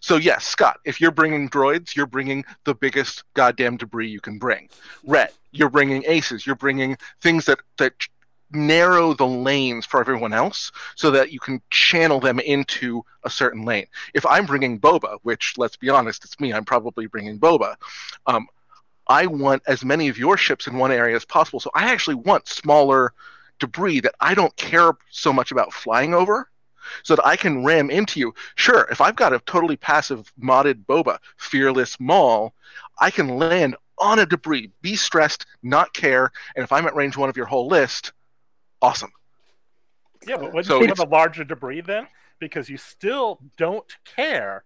So 0.01 0.17
yes, 0.17 0.45
Scott, 0.45 0.79
if 0.83 0.99
you're 0.99 1.11
bringing 1.11 1.49
droids, 1.49 1.95
you're 1.95 2.05
bringing 2.05 2.43
the 2.65 2.73
biggest 2.73 3.23
goddamn 3.33 3.77
debris 3.77 4.09
you 4.09 4.19
can 4.19 4.39
bring. 4.39 4.69
Rhett, 5.05 5.33
you're 5.51 5.69
bringing 5.69 6.03
aces, 6.07 6.45
you're 6.45 6.55
bringing 6.55 6.97
things 7.21 7.45
that 7.45 7.59
that 7.77 7.93
narrow 8.51 9.13
the 9.13 9.27
lanes 9.27 9.85
for 9.85 9.99
everyone 9.99 10.33
else 10.33 10.71
so 10.95 11.11
that 11.11 11.31
you 11.31 11.39
can 11.39 11.61
channel 11.69 12.19
them 12.19 12.39
into 12.39 13.03
a 13.23 13.29
certain 13.29 13.63
lane. 13.63 13.85
If 14.15 14.25
I'm 14.25 14.47
bringing 14.47 14.79
Boba, 14.79 15.19
which 15.21 15.53
let's 15.57 15.77
be 15.77 15.89
honest, 15.89 16.25
it's 16.25 16.39
me, 16.39 16.51
I'm 16.51 16.65
probably 16.65 17.05
bringing 17.05 17.39
Boba. 17.39 17.75
Um, 18.25 18.47
I 19.09 19.25
want 19.25 19.63
as 19.65 19.83
many 19.83 20.07
of 20.07 20.19
your 20.19 20.37
ships 20.37 20.67
in 20.67 20.77
one 20.77 20.91
area 20.91 21.15
as 21.15 21.25
possible. 21.25 21.59
So 21.59 21.71
I 21.73 21.91
actually 21.91 22.15
want 22.15 22.47
smaller 22.47 23.13
debris 23.57 23.99
that 24.01 24.15
I 24.21 24.35
don't 24.35 24.55
care 24.55 24.93
so 25.09 25.33
much 25.33 25.51
about 25.51 25.73
flying 25.73 26.13
over 26.13 26.47
so 27.03 27.15
that 27.15 27.25
I 27.25 27.35
can 27.35 27.63
ram 27.63 27.89
into 27.89 28.19
you. 28.19 28.33
Sure, 28.55 28.87
if 28.91 29.01
I've 29.01 29.15
got 29.15 29.33
a 29.33 29.39
totally 29.39 29.77
passive 29.77 30.31
modded 30.41 30.85
Boba, 30.85 31.17
Fearless 31.37 31.99
Maul, 31.99 32.53
I 32.99 33.09
can 33.09 33.27
land 33.27 33.75
on 33.97 34.19
a 34.19 34.25
debris, 34.25 34.71
be 34.81 34.95
stressed, 34.95 35.45
not 35.63 35.93
care, 35.93 36.31
and 36.55 36.63
if 36.63 36.71
I'm 36.71 36.85
at 36.85 36.95
range 36.95 37.17
one 37.17 37.29
of 37.29 37.35
your 37.35 37.47
whole 37.47 37.67
list, 37.67 38.13
awesome. 38.81 39.11
Yeah, 40.25 40.37
but 40.37 40.53
wouldn't 40.53 40.67
so 40.67 40.81
you 40.81 40.87
have 40.87 40.99
a 40.99 41.05
larger 41.05 41.43
debris 41.43 41.81
then? 41.81 42.07
Because 42.39 42.69
you 42.69 42.77
still 42.77 43.39
don't 43.57 43.91
care, 44.15 44.63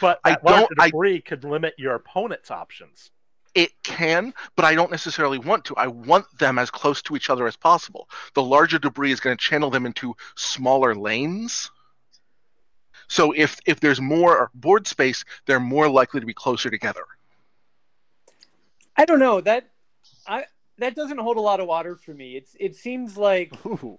but 0.00 0.20
I 0.24 0.36
larger 0.42 0.74
debris 0.78 1.16
I, 1.16 1.20
could 1.20 1.44
limit 1.44 1.74
your 1.78 1.94
opponent's 1.94 2.50
options 2.50 3.10
it 3.56 3.72
can, 3.82 4.34
but 4.54 4.66
I 4.66 4.74
don't 4.74 4.90
necessarily 4.90 5.38
want 5.38 5.64
to. 5.64 5.76
I 5.76 5.86
want 5.86 6.26
them 6.38 6.58
as 6.58 6.70
close 6.70 7.00
to 7.02 7.16
each 7.16 7.30
other 7.30 7.46
as 7.46 7.56
possible. 7.56 8.08
The 8.34 8.42
larger 8.42 8.78
debris 8.78 9.12
is 9.12 9.18
going 9.18 9.36
to 9.36 9.42
channel 9.42 9.70
them 9.70 9.86
into 9.86 10.14
smaller 10.36 10.94
lanes. 10.94 11.70
So 13.08 13.32
if 13.32 13.58
if 13.66 13.80
there's 13.80 14.00
more 14.00 14.50
board 14.54 14.86
space, 14.86 15.24
they're 15.46 15.58
more 15.58 15.88
likely 15.88 16.20
to 16.20 16.26
be 16.26 16.34
closer 16.34 16.68
together. 16.68 17.04
I 18.94 19.06
don't 19.06 19.20
know 19.20 19.40
that 19.40 19.70
I 20.26 20.44
that 20.76 20.94
doesn't 20.94 21.18
hold 21.18 21.38
a 21.38 21.40
lot 21.40 21.58
of 21.58 21.66
water 21.66 21.96
for 21.96 22.12
me. 22.12 22.36
It's 22.36 22.54
it 22.60 22.76
seems 22.76 23.16
like 23.16 23.54
Ooh. 23.66 23.98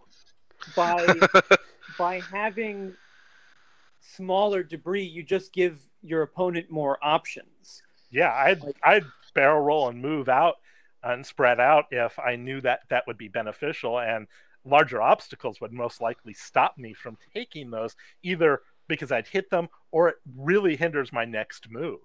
by 0.75 1.15
by 1.97 2.19
having 2.19 2.93
smaller 4.01 4.61
debris, 4.61 5.05
you 5.05 5.23
just 5.23 5.51
give 5.51 5.79
your 6.03 6.21
opponent 6.21 6.69
more 6.69 6.99
options. 7.01 7.81
Yeah, 8.11 8.31
I'd 8.31 8.61
I'd 8.83 9.05
barrel 9.31 9.61
roll 9.61 9.89
and 9.89 10.01
move 10.01 10.29
out 10.29 10.55
and 11.03 11.25
spread 11.25 11.59
out 11.59 11.85
if 11.91 12.17
I 12.19 12.35
knew 12.35 12.61
that 12.61 12.81
that 12.89 13.05
would 13.07 13.17
be 13.17 13.27
beneficial. 13.27 13.99
And 13.99 14.27
larger 14.65 15.01
obstacles 15.01 15.61
would 15.61 15.71
most 15.71 16.01
likely 16.01 16.33
stop 16.33 16.77
me 16.77 16.93
from 16.93 17.17
taking 17.33 17.71
those, 17.71 17.95
either 18.23 18.61
because 18.87 19.11
I'd 19.11 19.27
hit 19.27 19.49
them 19.49 19.69
or 19.91 20.09
it 20.09 20.15
really 20.35 20.75
hinders 20.75 21.13
my 21.13 21.25
next 21.25 21.69
move. 21.69 21.99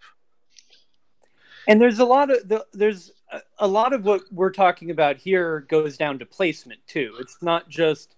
And 1.69 1.81
there's 1.81 2.01
a 2.01 2.05
lot 2.05 2.31
of 2.31 2.49
the, 2.49 2.67
there's 2.73 3.13
a, 3.31 3.41
a 3.59 3.69
lot 3.69 3.93
of 3.93 4.05
what 4.05 4.23
we're 4.33 4.51
talking 4.51 4.91
about 4.91 5.17
here 5.17 5.61
goes 5.69 5.97
down 5.97 6.19
to 6.19 6.27
placement 6.27 6.81
too. 6.87 7.15
It's 7.21 7.39
not 7.41 7.69
just 7.69 8.17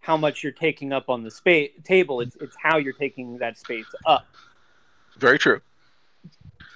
how 0.00 0.16
much 0.16 0.42
you're 0.42 0.52
taking 0.52 0.92
up 0.92 1.08
on 1.08 1.22
the 1.22 1.30
space 1.30 1.72
table; 1.82 2.20
it's 2.20 2.36
it's 2.40 2.56
how 2.62 2.76
you're 2.76 2.92
taking 2.92 3.38
that 3.38 3.58
space 3.58 3.86
up. 4.06 4.26
Very 5.18 5.38
true. 5.38 5.60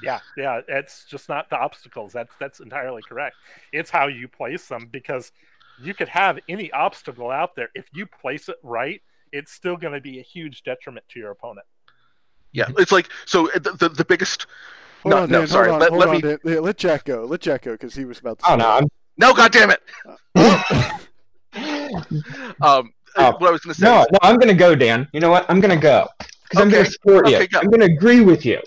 Yeah, 0.02 0.20
yeah, 0.36 0.60
it's 0.68 1.04
just 1.06 1.28
not 1.28 1.50
the 1.50 1.56
obstacles. 1.56 2.12
That's 2.12 2.32
that's 2.38 2.60
entirely 2.60 3.02
correct. 3.02 3.36
It's 3.72 3.90
how 3.90 4.06
you 4.06 4.28
place 4.28 4.68
them 4.68 4.88
because 4.90 5.32
you 5.80 5.94
could 5.94 6.08
have 6.08 6.38
any 6.48 6.70
obstacle 6.72 7.30
out 7.30 7.56
there. 7.56 7.68
If 7.74 7.86
you 7.92 8.06
place 8.06 8.48
it 8.48 8.56
right, 8.62 9.00
it's 9.32 9.52
still 9.52 9.76
going 9.76 9.92
to 9.94 10.00
be 10.00 10.18
a 10.18 10.22
huge 10.22 10.62
detriment 10.62 11.06
to 11.10 11.18
your 11.18 11.30
opponent. 11.32 11.66
Yeah, 12.52 12.66
it's 12.78 12.92
like 12.92 13.08
so 13.26 13.48
the, 13.54 13.72
the, 13.72 13.88
the 13.88 14.04
biggest 14.04 14.46
Hold 15.02 15.14
No, 15.14 15.22
on, 15.22 15.30
no, 15.30 15.38
Dan. 15.40 15.48
sorry. 15.48 15.68
Hold 15.70 15.74
on, 15.74 15.80
Let- 15.80 15.90
hold 15.90 16.00
let 16.00 16.08
on, 16.08 16.14
me- 16.44 16.52
Dan. 16.54 16.62
Let 16.62 16.76
Jack 16.78 17.04
go. 17.04 17.24
Let 17.24 17.40
Jack 17.40 17.62
go 17.62 17.72
because 17.72 17.94
he 17.94 18.04
was 18.04 18.18
about 18.18 18.38
to. 18.40 18.44
Oh 18.46 18.50
say 18.50 18.56
no, 18.56 18.64
that. 18.64 18.82
I'm 18.82 18.88
No, 19.16 19.34
goddamn 19.34 19.70
it. 19.70 19.82
Um, 22.60 22.92
Oh. 23.16 23.32
what 23.38 23.48
I 23.48 23.50
was 23.50 23.60
going 23.62 23.74
to 23.74 23.80
say. 23.80 23.84
no, 23.86 24.02
is- 24.02 24.06
no, 24.12 24.18
I'm 24.22 24.36
gonna 24.38 24.54
go, 24.54 24.74
Dan. 24.76 25.08
You 25.12 25.18
know 25.20 25.30
what? 25.30 25.44
I'm 25.48 25.60
gonna 25.60 25.76
go 25.76 26.06
because 26.18 26.62
I'm 26.62 26.68
gonna 26.68 26.82
Okay. 26.82 26.90
support 26.90 27.28
you. 27.28 27.48
Go. 27.48 27.58
I'm 27.58 27.68
gonna 27.70 27.86
agree 27.86 28.20
with 28.20 28.44
you. 28.46 28.60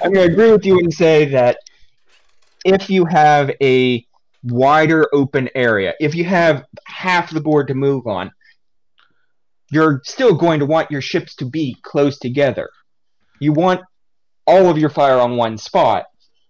I'm 0.00 0.12
gonna 0.12 0.32
agree 0.32 0.50
with 0.50 0.64
you 0.64 0.78
and 0.78 0.92
say 0.92 1.26
that 1.26 1.58
if 2.64 2.88
you 2.88 3.04
have 3.04 3.50
a 3.62 4.06
wider 4.44 5.08
open 5.12 5.48
area, 5.54 5.94
if 6.00 6.14
you 6.14 6.24
have 6.24 6.64
half 6.86 7.30
the 7.30 7.40
board 7.40 7.68
to 7.68 7.74
move 7.74 8.06
on, 8.06 8.30
you're 9.70 10.00
still 10.04 10.34
going 10.34 10.60
to 10.60 10.66
want 10.66 10.90
your 10.90 11.00
ships 11.00 11.34
to 11.36 11.44
be 11.44 11.76
close 11.82 12.18
together. 12.18 12.70
You 13.40 13.52
want 13.52 13.80
all 14.46 14.68
of 14.68 14.78
your 14.78 14.90
fire 14.90 15.18
on 15.18 15.36
one 15.36 15.58
spot. 15.58 16.04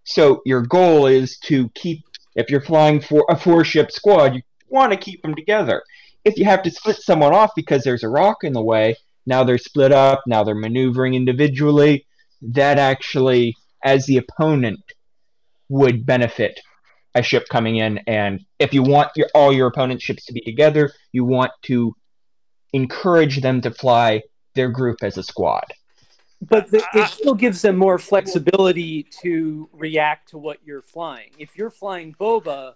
So 0.05 0.43
your 0.45 0.63
goal 0.63 1.07
is 1.07 1.39
to 1.45 1.69
keep 1.71 2.01
if 2.35 2.51
you're 2.51 2.63
flying 2.63 3.01
for 3.01 3.25
a 3.29 3.37
four 3.37 3.65
ship 3.65 3.91
squad, 3.93 4.35
you 4.35 4.43
want 4.69 4.93
to 4.93 4.99
keep 4.99 5.23
them 5.23 5.35
together. 5.35 5.83
If 6.25 6.39
you 6.39 6.45
have 6.47 6.63
to 6.63 6.71
split 6.71 6.97
someone 6.97 7.35
off 7.35 7.51
because 7.55 7.83
there's 7.83 8.05
a 8.05 8.09
rock 8.09 8.39
in 8.43 8.53
the 8.53 8.63
way, 8.63 8.97
now 9.27 9.45
they're 9.45 9.59
split 9.59 9.93
up, 9.93 10.23
now 10.27 10.45
they're 10.45 10.55
maneuvering 10.55 11.15
individually, 11.15 12.07
that 12.43 12.79
actually 12.79 13.57
as 13.85 14.07
the 14.07 14.17
opponent 14.17 14.81
would 15.69 16.05
benefit 16.05 16.61
a 17.15 17.23
ship 17.23 17.47
coming 17.51 17.77
in 17.77 17.99
and 18.07 18.45
if 18.59 18.73
you 18.73 18.83
want 18.83 19.11
your 19.17 19.29
all 19.35 19.53
your 19.53 19.67
opponent's 19.67 20.03
ships 20.03 20.25
to 20.27 20.33
be 20.33 20.41
together, 20.41 20.93
you 21.13 21.25
want 21.25 21.53
to 21.63 21.95
encourage 22.73 23.43
them 23.43 23.61
to 23.61 23.71
fly 23.71 24.23
their 24.55 24.71
group 24.71 25.03
as 25.03 25.19
a 25.19 25.23
squad. 25.23 25.65
But 26.41 26.71
the, 26.71 26.83
it 26.95 27.09
still 27.09 27.35
gives 27.35 27.63
them 27.63 27.77
more 27.77 27.99
flexibility 27.99 29.05
to 29.21 29.69
react 29.73 30.31
to 30.31 30.39
what 30.39 30.59
you're 30.65 30.83
flying. 30.83 31.31
If 31.39 31.57
you're 31.57 31.71
flying 31.71 32.15
Boba, 32.19 32.75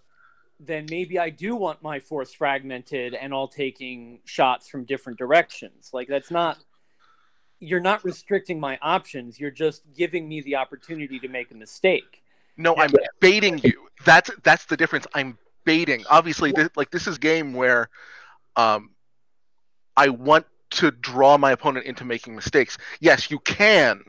then 0.59 0.87
maybe 0.91 1.19
I 1.19 1.31
do 1.31 1.55
want 1.55 1.83
my 1.83 2.01
force 2.01 2.33
fragmented 2.33 3.15
and 3.15 3.35
all 3.35 3.49
taking 3.49 4.21
shots 4.25 4.69
from 4.69 4.85
different 4.85 5.19
directions. 5.19 5.91
Like 5.93 6.09
that's 6.09 6.31
not 6.31 6.59
you're 7.59 7.81
not 7.81 8.05
restricting 8.05 8.61
my 8.61 8.79
options. 8.83 9.41
You're 9.41 9.51
just 9.51 9.83
giving 9.97 10.29
me 10.29 10.41
the 10.43 10.57
opportunity 10.57 11.19
to 11.21 11.29
make 11.29 11.51
a 11.51 11.55
mistake. 11.55 12.23
No, 12.57 12.75
I'm 12.77 12.91
baiting 13.21 13.59
you. 13.63 13.89
That's 14.05 14.31
that's 14.45 14.67
the 14.67 14.77
difference. 14.77 15.07
I'm 15.15 15.39
baiting. 15.65 16.05
Obviously, 16.09 16.53
this, 16.53 16.71
like 16.77 16.91
this 16.91 17.07
is 17.07 17.19
game 17.19 17.53
where, 17.55 17.89
um, 18.57 18.91
I 19.97 20.09
want 20.09 20.47
to 20.71 20.91
draw 20.91 21.39
my 21.39 21.53
opponent 21.53 21.87
into 21.87 22.05
making 22.05 22.35
mistakes. 22.35 22.79
Yes, 23.01 23.31
you 23.31 23.39
can 23.41 24.03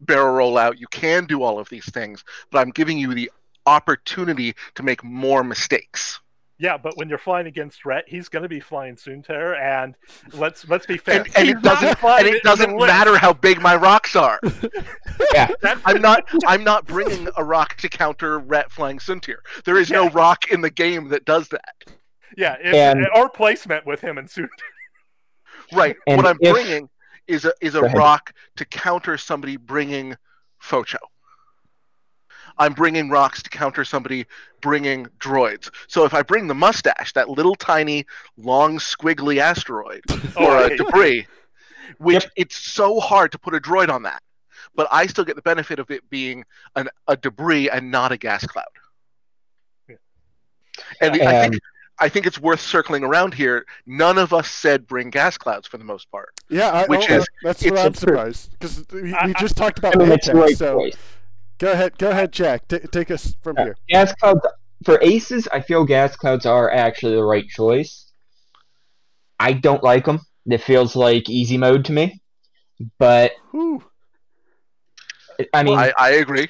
barrel 0.00 0.34
roll 0.34 0.58
out. 0.58 0.80
You 0.80 0.86
can 0.88 1.26
do 1.26 1.42
all 1.42 1.58
of 1.58 1.68
these 1.68 1.86
things, 1.86 2.24
but 2.50 2.60
I'm 2.60 2.70
giving 2.70 2.98
you 2.98 3.14
the 3.14 3.30
opportunity 3.66 4.54
to 4.74 4.82
make 4.82 5.02
more 5.04 5.42
mistakes. 5.44 6.20
Yeah, 6.58 6.76
but 6.76 6.94
when 6.98 7.08
you're 7.08 7.16
flying 7.16 7.46
against 7.46 7.86
Rhett, 7.86 8.04
he's 8.06 8.28
going 8.28 8.42
to 8.42 8.48
be 8.48 8.60
flying 8.60 8.94
Soontir, 8.96 9.58
and 9.58 9.94
let's 10.34 10.68
let's 10.68 10.84
be 10.84 10.98
fair. 10.98 11.22
And, 11.22 11.38
and 11.38 11.48
it 11.48 11.62
doesn't 11.62 12.04
and 12.04 12.26
in 12.28 12.34
it 12.34 12.42
doesn't 12.42 12.76
matter 12.78 13.16
how 13.16 13.32
big 13.32 13.62
my 13.62 13.76
rocks 13.76 14.14
are. 14.14 14.38
That- 15.32 15.80
I'm 15.86 16.02
not 16.02 16.28
I'm 16.46 16.62
not 16.64 16.86
bringing 16.86 17.28
a 17.36 17.44
rock 17.44 17.76
to 17.78 17.88
counter 17.88 18.38
Rhett 18.38 18.70
flying 18.70 18.98
Soontir. 18.98 19.36
There 19.64 19.78
is 19.78 19.90
no 19.90 20.10
rock 20.10 20.50
in 20.50 20.60
the 20.60 20.70
game 20.70 21.08
that 21.08 21.24
does 21.24 21.48
that. 21.48 21.74
yeah, 22.36 22.56
it's, 22.60 22.76
And- 22.76 23.06
or 23.14 23.30
placement 23.30 23.86
with 23.86 24.02
him 24.02 24.18
and 24.18 24.28
Soontir. 24.28 24.48
Right. 25.72 25.96
And 26.06 26.16
what 26.18 26.26
I'm 26.26 26.36
if- 26.40 26.52
bringing 26.52 26.88
is 27.26 27.44
a 27.46 27.52
is 27.62 27.74
a 27.74 27.80
Go 27.80 27.86
ahead. 27.86 27.96
rock 27.96 28.34
to 28.56 28.64
counter 28.66 29.16
somebody 29.16 29.56
bringing 29.56 30.16
Focho. 30.58 30.98
I'm 32.58 32.72
bringing 32.74 33.08
rocks 33.10 33.42
to 33.42 33.50
counter 33.50 33.84
somebody 33.84 34.26
bringing 34.60 35.06
droids. 35.18 35.70
So 35.88 36.04
if 36.04 36.12
I 36.14 36.22
bring 36.22 36.46
the 36.46 36.54
mustache, 36.54 37.12
that 37.14 37.28
little 37.28 37.54
tiny, 37.54 38.06
long, 38.36 38.78
squiggly 38.78 39.38
asteroid 39.38 40.02
or 40.36 40.50
I 40.50 40.62
a 40.62 40.68
hate 40.70 40.78
debris, 40.78 41.26
which 41.98 42.22
Yep. 42.24 42.32
it's 42.36 42.56
so 42.56 43.00
hard 43.00 43.32
to 43.32 43.38
put 43.38 43.54
a 43.54 43.58
droid 43.60 43.88
on 43.90 44.02
that, 44.04 44.22
but 44.74 44.86
I 44.90 45.06
still 45.06 45.24
get 45.24 45.36
the 45.36 45.42
benefit 45.42 45.78
of 45.78 45.90
it 45.90 46.08
being 46.10 46.44
an, 46.76 46.88
a 47.08 47.16
debris 47.16 47.70
and 47.70 47.90
not 47.90 48.12
a 48.12 48.16
gas 48.16 48.46
cloud. 48.46 48.64
Yeah. 49.88 49.96
And 51.00 51.14
the- 51.14 51.26
I 51.26 51.42
think 51.48 51.62
I 52.02 52.08
think 52.08 52.26
it's 52.26 52.38
worth 52.38 52.62
circling 52.62 53.04
around 53.04 53.34
here. 53.34 53.66
None 53.84 54.16
of 54.16 54.32
us 54.32 54.48
said 54.50 54.86
bring 54.86 55.10
gas 55.10 55.36
clouds 55.36 55.66
for 55.68 55.76
the 55.76 55.84
most 55.84 56.10
part. 56.10 56.30
Yeah, 56.48 56.70
I, 56.70 56.86
Which 56.86 57.04
oh, 57.10 57.16
is- 57.16 57.26
that's 57.42 57.62
it's 57.62 57.70
what 57.72 57.84
I'm 57.84 57.92
surprised 57.94 58.52
because 58.58 58.84
we, 58.90 59.12
I- 59.12 59.26
we 59.26 59.34
I- 59.34 59.40
just 59.40 59.54
talked 59.56 59.78
about 59.78 59.96
I 59.96 59.98
mean, 60.04 60.12
it's 60.12 60.26
the 60.26 60.32
Apex, 60.32 60.46
right 60.48 60.56
so 60.56 60.78
choice. 60.78 60.96
Go 61.60 61.70
ahead, 61.72 61.96
go 61.98 62.10
ahead, 62.10 62.32
Jack. 62.32 62.66
T- 62.66 62.78
take 62.78 63.10
us 63.12 63.36
from 63.42 63.56
Yeah. 63.56 63.64
here. 63.64 63.76
Gas 63.88 64.12
clouds 64.14 64.40
for 64.84 64.98
aces, 65.02 65.46
I 65.52 65.60
feel 65.60 65.84
gas 65.84 66.16
clouds 66.16 66.46
are 66.46 66.70
actually 66.70 67.14
the 67.14 67.22
right 67.24 67.46
choice. 67.46 68.10
I 69.38 69.52
don't 69.52 69.82
like 69.84 70.06
them. 70.06 70.20
It 70.46 70.58
feels 70.62 70.96
like 70.96 71.28
easy 71.28 71.58
mode 71.58 71.84
to 71.86 71.92
me. 71.92 72.20
But 72.98 73.32
Whew. 73.52 73.84
I 75.54 75.62
mean, 75.62 75.78
I, 75.78 75.92
I 75.98 76.10
agree. 76.12 76.48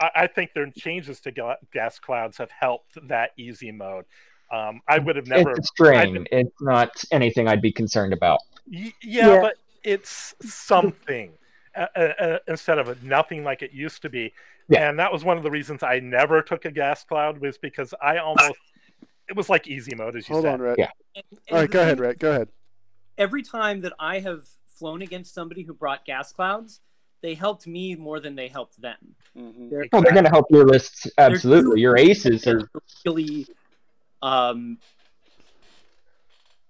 I, 0.00 0.10
I 0.16 0.26
think 0.26 0.50
their 0.54 0.70
changes 0.76 1.20
to 1.20 1.32
ga- 1.32 1.56
gas 1.72 1.98
clouds 1.98 2.36
have 2.38 2.50
helped 2.50 2.98
that 3.08 3.30
easy 3.38 3.70
mode. 3.72 4.04
Um, 4.52 4.80
I 4.88 4.98
would 4.98 5.16
have 5.16 5.26
never. 5.26 5.50
it's 5.52 5.60
a 5.60 5.62
strain. 5.62 6.26
It's 6.30 6.60
not 6.60 6.90
anything 7.10 7.48
I'd 7.48 7.62
be 7.62 7.72
concerned 7.72 8.12
about. 8.12 8.40
Y- 8.70 8.92
yeah, 9.02 9.28
Yeah. 9.28 9.40
but 9.40 9.54
it's 9.82 10.34
something 10.42 11.32
uh, 11.76 11.86
uh, 11.96 12.00
uh, 12.00 12.38
instead 12.48 12.78
of 12.78 13.02
nothing 13.02 13.44
like 13.44 13.62
it 13.62 13.72
used 13.72 14.02
to 14.02 14.08
be. 14.08 14.32
Yeah. 14.68 14.88
And 14.88 14.98
that 14.98 15.12
was 15.12 15.24
one 15.24 15.36
of 15.36 15.42
the 15.42 15.50
reasons 15.50 15.82
I 15.82 15.98
never 16.00 16.42
took 16.42 16.64
a 16.64 16.70
gas 16.70 17.04
cloud 17.04 17.38
was 17.38 17.58
because 17.58 17.92
I 18.02 18.18
almost 18.18 18.52
it 19.28 19.36
was 19.36 19.48
like 19.48 19.66
easy 19.68 19.94
mode 19.94 20.16
as 20.16 20.28
you 20.28 20.34
Hold 20.34 20.44
said. 20.44 20.54
on, 20.54 20.60
Rhett. 20.62 20.78
Yeah. 20.78 20.90
And- 21.14 21.24
and 21.30 21.40
All 21.50 21.58
right, 21.58 21.70
go 21.70 21.80
ahead, 21.80 21.98
thing- 21.98 22.06
Rhett. 22.06 22.18
Go 22.18 22.30
ahead. 22.30 22.48
Every 23.18 23.42
time 23.42 23.80
that 23.82 23.92
I 23.98 24.20
have 24.20 24.44
flown 24.66 25.02
against 25.02 25.34
somebody 25.34 25.62
who 25.62 25.74
brought 25.74 26.04
gas 26.04 26.32
clouds, 26.32 26.80
they 27.20 27.34
helped 27.34 27.66
me 27.66 27.94
more 27.94 28.18
than 28.18 28.34
they 28.34 28.48
helped 28.48 28.80
them. 28.80 28.96
They're, 29.34 29.86
Oh, 29.92 30.00
they're 30.00 30.12
going 30.12 30.24
to 30.24 30.30
help 30.30 30.46
your 30.50 30.64
lists 30.66 31.06
absolutely. 31.18 31.80
Your 31.80 31.96
aces 31.96 32.46
are 32.46 32.68
really 33.06 33.46
um, 34.22 34.78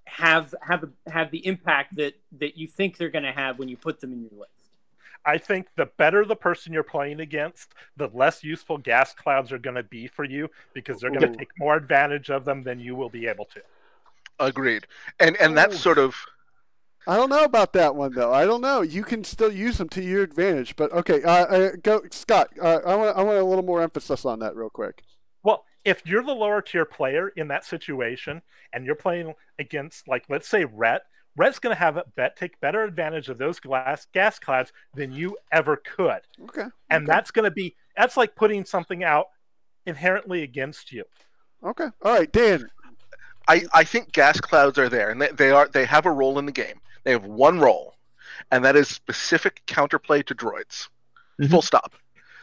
have 0.05 0.55
have 0.61 0.85
have 1.07 1.31
the 1.31 1.47
impact 1.47 1.97
that 1.97 2.15
that 2.39 2.59
you 2.59 2.67
think 2.67 2.99
they're 2.99 3.09
going 3.11 3.25
to 3.25 3.33
have 3.33 3.59
when 3.59 3.69
you 3.69 3.77
put 3.77 4.01
them 4.01 4.13
in 4.13 4.21
your 4.23 4.31
list. 4.41 4.51
I 5.25 5.39
think 5.39 5.69
the 5.77 5.87
better 5.87 6.25
the 6.25 6.37
person 6.37 6.73
you're 6.73 6.83
playing 6.83 7.21
against, 7.21 7.75
the 7.97 8.11
less 8.13 8.43
useful 8.43 8.79
gas 8.79 9.15
clouds 9.15 9.53
are 9.53 9.59
going 9.59 9.77
to 9.77 9.83
be 9.83 10.07
for 10.07 10.25
you 10.25 10.49
because 10.75 11.01
they're 11.01 11.11
going 11.11 11.33
to 11.33 11.39
take 11.39 11.51
more 11.59 11.77
advantage 11.77 12.31
of 12.31 12.45
them 12.45 12.63
than 12.63 12.81
you 12.81 12.95
will 12.95 13.11
be 13.11 13.27
able 13.27 13.45
to. 13.47 13.61
Agreed. 14.41 14.87
And 15.21 15.37
and 15.37 15.57
that's 15.57 15.79
sort 15.79 15.99
of 15.99 16.17
I 17.07 17.17
don't 17.17 17.31
know 17.31 17.45
about 17.45 17.73
that 17.73 17.95
one 17.95 18.13
though. 18.15 18.33
I 18.33 18.45
don't 18.45 18.61
know. 18.61 18.83
You 18.83 19.03
can 19.03 19.25
still 19.25 19.53
use 19.53 19.79
them 19.79 19.89
to 19.91 20.03
your 20.03 20.23
advantage, 20.23 20.77
but 20.77 20.93
okay. 20.93 21.23
Uh, 21.23 21.47
uh, 21.47 21.71
go, 21.83 22.03
Scott. 22.11 22.51
Uh, 22.61 22.81
I 22.87 22.95
want 22.95 23.17
I 23.17 23.23
want 23.23 23.39
a 23.39 23.45
little 23.45 23.65
more 23.65 23.83
emphasis 23.83 24.25
on 24.25 24.39
that 24.41 24.55
real 24.55 24.71
quick. 24.71 25.03
Well, 25.43 25.65
if 25.85 26.03
you're 26.07 26.23
the 26.23 26.35
lower 26.35 26.63
tier 26.63 26.85
player 26.85 27.29
in 27.29 27.49
that 27.49 27.65
situation 27.65 28.43
and 28.73 28.87
you're 28.87 28.95
playing 28.95 29.35
against, 29.59 30.07
like, 30.07 30.25
let's 30.29 30.49
say 30.49 30.65
Rhett, 30.65 31.03
Rhett's 31.37 31.59
going 31.59 31.75
to 31.75 31.79
have 31.81 31.97
a 31.97 32.05
bet 32.17 32.37
take 32.37 32.61
better 32.61 32.83
advantage 32.85 33.29
of 33.29 33.39
those 33.39 33.59
glass 33.61 34.07
gas 34.13 34.39
clouds 34.39 34.73
than 34.95 35.13
you 35.13 35.37
ever 35.51 35.77
could, 35.77 36.21
Okay. 36.45 36.65
and 36.91 37.05
okay. 37.05 37.13
that's 37.13 37.31
going 37.31 37.45
to 37.45 37.51
be 37.51 37.75
that's 37.97 38.17
like 38.17 38.35
putting 38.35 38.65
something 38.65 39.03
out 39.05 39.27
inherently 39.87 40.43
against 40.43 40.93
you. 40.93 41.05
okay. 41.65 41.89
All 42.03 42.15
right, 42.15 42.31
Dan. 42.33 42.69
I, 43.49 43.65
I 43.75 43.83
think 43.83 44.13
gas 44.13 44.41
clouds 44.41 44.79
are 44.79 44.89
there 44.89 45.11
and 45.11 45.21
they, 45.21 45.29
they 45.29 45.51
are 45.51 45.69
they 45.69 45.85
have 45.85 46.07
a 46.07 46.11
role 46.13 46.39
in 46.39 46.47
the 46.47 46.53
game. 46.53 46.81
They 47.05 47.11
have 47.11 47.25
one 47.25 47.59
role, 47.59 47.97
and 48.53 48.65
that 48.65 48.77
is 48.77 48.89
specific 48.89 49.63
counterplay 49.67 50.25
to 50.27 50.35
droids. 50.35 50.89
Mhm. 51.41 51.51
Full 51.51 51.63
stop. 51.63 51.95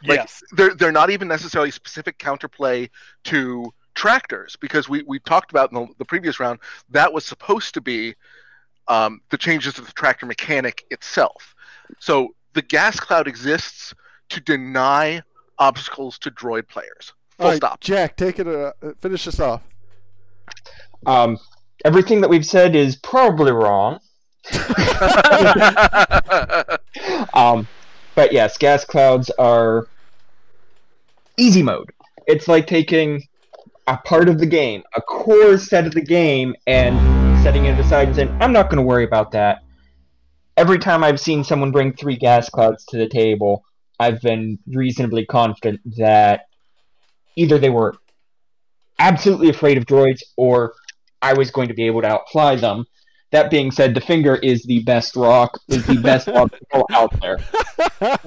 Like, 0.04 0.17
yes, 0.19 0.41
They're 0.52 0.73
they're 0.75 0.91
not 0.91 1.10
even 1.10 1.28
necessarily 1.28 1.71
specific 1.71 2.17
counterplay 2.19 2.89
to 3.25 3.71
tractors 3.95 4.56
because 4.56 4.88
we, 4.89 5.04
we 5.04 5.19
talked 5.19 5.52
about 5.52 5.71
in 5.71 5.75
the, 5.80 5.88
the 5.99 6.06
previous 6.06 6.39
round 6.39 6.60
that 6.89 7.12
was 7.12 7.25
supposed 7.25 7.73
to 7.73 7.82
be 7.82 8.15
um, 8.89 9.21
the 9.30 9.38
changes 9.38 9.75
to 9.75 9.82
the 9.82 9.91
tractor 9.93 10.25
mechanic 10.25 10.84
itself. 10.89 11.56
So 11.99 12.36
the 12.54 12.62
gas 12.62 12.99
cloud 12.99 13.28
exists 13.28 13.93
to 14.30 14.41
deny 14.41 15.21
obstacles 15.58 16.17
to 16.19 16.32
droid 16.32 16.67
players. 16.67 17.13
Full 17.38 17.45
All 17.45 17.52
right, 17.52 17.58
stop. 17.58 17.80
Jack. 17.80 18.17
Take 18.17 18.39
it. 18.39 18.47
Uh, 18.47 18.73
uh, 18.82 18.91
finish 18.99 19.25
this 19.25 19.39
off. 19.39 19.62
um, 21.06 21.38
everything 21.86 22.21
that 22.21 22.30
we've 22.30 22.45
said 22.45 22.75
is 22.75 22.95
probably 22.97 23.52
wrong. 23.52 23.99
Um, 27.34 27.67
but 28.15 28.34
yes, 28.34 28.58
gas 28.58 28.84
clouds 28.84 29.30
are 29.39 29.88
easy 31.38 31.63
mode. 31.63 31.91
It's 32.28 32.47
like 32.47 32.67
taking 32.67 33.23
a 33.88 33.97
part 33.97 34.30
of 34.30 34.39
the 34.39 34.45
game, 34.45 34.84
a 34.95 35.02
core 35.02 35.58
set 35.58 35.88
of 35.88 35.93
the 35.93 36.02
game, 36.02 36.56
and 36.67 36.97
setting 37.43 37.65
it 37.65 37.80
aside 37.80 38.08
and 38.08 38.15
saying, 38.15 38.38
"I'm 38.41 38.52
not 38.52 38.69
going 38.69 38.78
to 38.78 38.84
worry 38.84 39.04
about 39.04 39.32
that." 39.32 39.63
every 40.60 40.78
time 40.78 41.06
I've 41.06 41.21
seen 41.21 41.43
someone 41.45 41.71
bring 41.71 41.93
three 41.93 42.17
gas 42.17 42.49
clouds 42.49 42.84
to 42.88 42.97
the 42.97 43.08
table, 43.08 43.63
I've 43.97 44.21
been 44.21 44.60
reasonably 44.67 45.25
confident 45.25 45.80
that 45.97 46.47
either 47.38 47.58
they 47.58 47.69
were 47.69 47.95
absolutely 48.99 49.49
afraid 49.49 49.78
of 49.78 49.86
droids 49.86 50.21
or 50.36 50.73
I 51.21 51.34
was 51.34 51.49
going 51.49 51.69
to 51.69 51.73
be 51.73 51.84
able 51.84 52.02
to 52.02 52.10
outfly 52.10 52.58
them. 52.58 52.86
That 53.32 53.49
being 53.49 53.71
said, 53.71 53.93
the 53.93 54.02
finger 54.02 54.36
is 54.36 54.63
the 54.63 54.84
best 54.84 55.15
rock, 55.15 55.58
is 55.69 55.86
the 55.86 55.95
best 55.95 56.28
obstacle 56.41 56.86
out 56.91 57.17
there. 57.21 57.38
All 58.02 58.17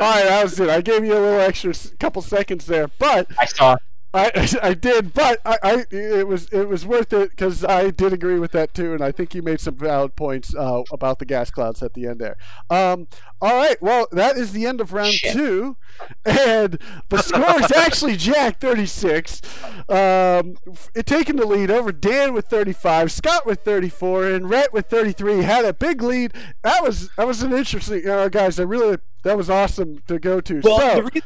right, 0.00 0.24
that 0.24 0.40
was 0.42 0.58
it. 0.58 0.68
I 0.68 0.80
gave 0.80 1.04
you 1.04 1.12
a 1.12 1.20
little 1.20 1.40
extra 1.40 1.74
couple 2.00 2.22
seconds 2.22 2.66
there, 2.66 2.88
but 2.98 3.28
I 3.38 3.44
saw 3.44 3.76
I, 4.16 4.48
I 4.62 4.74
did, 4.74 5.12
but 5.14 5.40
I, 5.44 5.58
I 5.62 5.84
it 5.90 6.26
was 6.26 6.48
it 6.50 6.68
was 6.68 6.86
worth 6.86 7.12
it 7.12 7.30
because 7.30 7.64
I 7.64 7.90
did 7.90 8.12
agree 8.12 8.38
with 8.38 8.52
that 8.52 8.74
too, 8.74 8.92
and 8.94 9.02
I 9.02 9.12
think 9.12 9.34
you 9.34 9.42
made 9.42 9.60
some 9.60 9.76
valid 9.76 10.16
points 10.16 10.54
uh, 10.54 10.82
about 10.92 11.18
the 11.18 11.26
gas 11.26 11.50
clouds 11.50 11.82
at 11.82 11.94
the 11.94 12.06
end 12.06 12.20
there. 12.20 12.36
Um, 12.70 13.08
all 13.40 13.54
right, 13.54 13.80
well 13.82 14.08
that 14.12 14.36
is 14.36 14.52
the 14.52 14.66
end 14.66 14.80
of 14.80 14.92
round 14.92 15.12
Shit. 15.12 15.32
two, 15.32 15.76
and 16.24 16.78
the 17.08 17.18
score 17.18 17.60
is 17.60 17.72
actually 17.72 18.16
Jack 18.16 18.60
thirty 18.60 18.86
six, 18.86 19.42
um, 19.88 20.56
it 20.94 21.06
taking 21.06 21.36
the 21.36 21.46
lead 21.46 21.70
over 21.70 21.92
Dan 21.92 22.32
with 22.32 22.46
thirty 22.46 22.72
five, 22.72 23.12
Scott 23.12 23.46
with 23.46 23.60
thirty 23.60 23.88
four, 23.88 24.26
and 24.26 24.48
Rhett 24.48 24.72
with 24.72 24.86
thirty 24.86 25.12
three. 25.12 25.42
Had 25.42 25.64
a 25.64 25.72
big 25.72 26.02
lead. 26.02 26.32
That 26.62 26.82
was 26.82 27.10
that 27.16 27.26
was 27.26 27.42
an 27.42 27.52
interesting, 27.52 28.08
uh, 28.08 28.28
guys. 28.28 28.58
I 28.58 28.62
really 28.62 28.98
that 29.26 29.36
was 29.36 29.50
awesome 29.50 30.02
to 30.06 30.20
go 30.20 30.40
to. 30.40 30.60
Well, 30.62 30.78
so, 30.78 30.94
the, 30.94 31.02
reason, 31.02 31.22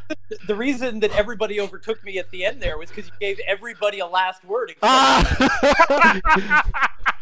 the 0.47 0.55
reason 0.57 1.01
that 1.01 1.13
everybody 1.13 1.61
overtook 1.61 2.03
me 2.03 2.19
at 2.19 2.31
the 2.31 2.47
end 2.47 2.63
there 2.63 2.79
was 2.79 2.89
because 2.89 3.07
you 3.07 3.13
gave 3.21 3.39
everybody 3.47 3.99
a 3.99 4.07
last 4.07 4.43
word. 4.45 4.75
Ah! 4.83 6.65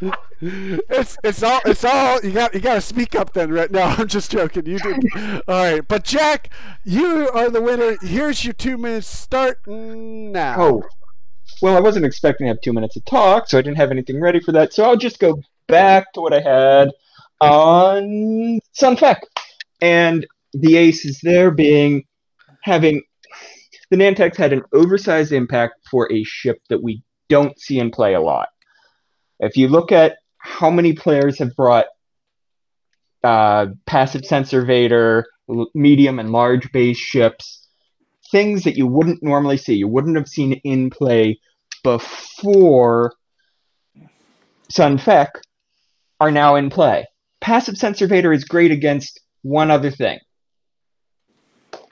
it's 0.40 1.18
it's 1.24 1.42
all 1.42 1.60
it's 1.64 1.84
all 1.84 2.20
you 2.22 2.30
got 2.30 2.54
you 2.54 2.60
got 2.60 2.74
to 2.74 2.80
speak 2.80 3.16
up 3.16 3.32
then 3.32 3.50
right 3.50 3.72
now 3.72 3.88
i'm 3.98 4.06
just 4.06 4.30
joking 4.30 4.64
you 4.64 4.77
did 4.78 5.42
all 5.48 5.62
right 5.62 5.86
but 5.88 6.04
jack 6.04 6.50
you 6.84 7.28
are 7.34 7.50
the 7.50 7.60
winner 7.60 7.96
here's 8.02 8.44
your 8.44 8.54
two 8.54 8.76
minutes 8.76 9.06
start 9.06 9.58
now 9.66 10.56
Oh, 10.58 10.82
well, 11.62 11.76
I 11.76 11.80
wasn't 11.80 12.04
expecting 12.04 12.46
to 12.46 12.48
have 12.48 12.60
two 12.60 12.72
minutes 12.72 12.94
to 12.94 13.00
talk, 13.00 13.48
so 13.48 13.58
I 13.58 13.62
didn't 13.62 13.78
have 13.78 13.90
anything 13.90 14.20
ready 14.20 14.40
for 14.40 14.52
that. 14.52 14.72
So 14.72 14.84
I'll 14.84 14.96
just 14.96 15.18
go 15.18 15.40
back 15.66 16.12
to 16.12 16.20
what 16.20 16.32
I 16.32 16.40
had 16.40 16.90
on 17.40 18.60
Sunfac. 18.78 19.18
And 19.80 20.26
the 20.52 20.76
aces 20.76 21.20
there 21.22 21.50
being 21.50 22.04
having 22.62 23.02
the 23.90 23.96
Nantex 23.96 24.36
had 24.36 24.52
an 24.52 24.62
oversized 24.72 25.32
impact 25.32 25.74
for 25.90 26.10
a 26.12 26.22
ship 26.24 26.58
that 26.68 26.82
we 26.82 27.02
don't 27.28 27.58
see 27.58 27.78
in 27.78 27.90
play 27.90 28.14
a 28.14 28.20
lot. 28.20 28.48
If 29.40 29.56
you 29.56 29.68
look 29.68 29.92
at 29.92 30.18
how 30.38 30.70
many 30.70 30.92
players 30.92 31.38
have 31.38 31.54
brought 31.56 31.86
uh, 33.24 33.66
passive 33.86 34.24
sensor 34.24 34.64
Vader, 34.64 35.26
medium 35.74 36.18
and 36.18 36.30
large 36.30 36.70
base 36.72 36.98
ships, 36.98 37.66
things 38.30 38.64
that 38.64 38.76
you 38.76 38.86
wouldn't 38.86 39.22
normally 39.22 39.56
see, 39.56 39.74
you 39.74 39.88
wouldn't 39.88 40.16
have 40.16 40.28
seen 40.28 40.54
in 40.64 40.90
play 40.90 41.40
before 41.82 43.12
Sunfac, 44.72 45.28
are 46.20 46.30
now 46.30 46.56
in 46.56 46.68
play. 46.68 47.06
Passive 47.40 47.76
sensor 47.76 48.06
Vader 48.06 48.32
is 48.32 48.44
great 48.44 48.70
against 48.70 49.20
one 49.42 49.70
other 49.70 49.90
thing. 49.90 50.18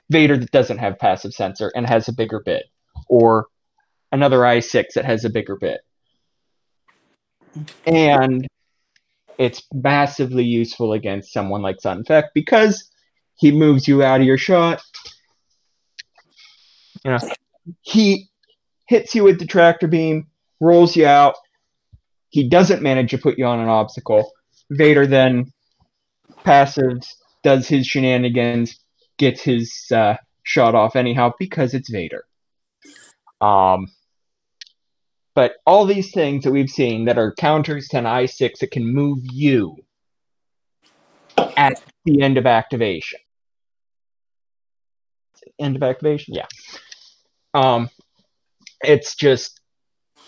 Vader 0.09 0.37
that 0.37 0.51
doesn't 0.51 0.77
have 0.77 0.99
passive 0.99 1.33
sensor 1.33 1.71
and 1.75 1.87
has 1.87 2.07
a 2.07 2.13
bigger 2.13 2.41
bit, 2.45 2.65
or 3.09 3.47
another 4.11 4.39
i6 4.39 4.93
that 4.95 5.05
has 5.05 5.25
a 5.25 5.29
bigger 5.29 5.55
bit. 5.55 5.81
And 7.85 8.47
it's 9.37 9.61
massively 9.73 10.43
useful 10.43 10.93
against 10.93 11.33
someone 11.33 11.61
like 11.61 11.77
Sunfac 11.77 12.25
because 12.33 12.89
he 13.35 13.51
moves 13.51 13.87
you 13.87 14.03
out 14.03 14.19
of 14.19 14.27
your 14.27 14.37
shot. 14.37 14.81
You 17.05 17.11
know, 17.11 17.19
he 17.81 18.29
hits 18.87 19.13
you 19.13 19.23
with 19.23 19.39
the 19.39 19.45
tractor 19.45 19.87
beam, 19.87 20.27
rolls 20.59 20.95
you 20.95 21.05
out. 21.05 21.35
He 22.29 22.49
doesn't 22.49 22.81
manage 22.81 23.11
to 23.11 23.17
put 23.17 23.37
you 23.37 23.45
on 23.45 23.59
an 23.59 23.69
obstacle. 23.69 24.31
Vader 24.69 25.07
then 25.07 25.53
passives, 26.45 27.07
does 27.43 27.67
his 27.67 27.85
shenanigans, 27.85 28.79
gets 29.17 29.41
his 29.41 29.85
uh, 29.93 30.15
shot 30.43 30.75
off 30.75 30.95
anyhow 30.95 31.31
because 31.39 31.73
it's 31.73 31.89
Vader. 31.89 32.25
Um, 33.39 33.87
but 35.37 35.57
all 35.67 35.85
these 35.85 36.09
things 36.09 36.43
that 36.43 36.51
we've 36.51 36.67
seen 36.67 37.05
that 37.05 37.19
are 37.19 37.31
counters 37.31 37.87
to 37.89 37.99
an 37.99 38.05
i6 38.05 38.57
that 38.57 38.71
can 38.71 38.91
move 38.91 39.19
you 39.21 39.77
at 41.55 41.79
the 42.05 42.23
end 42.23 42.39
of 42.39 42.47
activation. 42.47 43.19
End 45.59 45.75
of 45.75 45.83
activation? 45.83 46.33
Yeah. 46.33 46.47
Um, 47.53 47.91
it's 48.81 49.15
just 49.15 49.61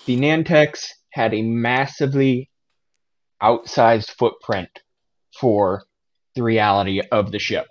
the 0.05 0.15
Nantex 0.15 0.89
had 1.11 1.33
a 1.33 1.41
massively 1.41 2.51
outsized 3.41 4.11
footprint 4.11 4.69
for 5.39 5.85
the 6.35 6.43
reality 6.43 7.01
of 7.11 7.31
the 7.31 7.39
ship. 7.39 7.65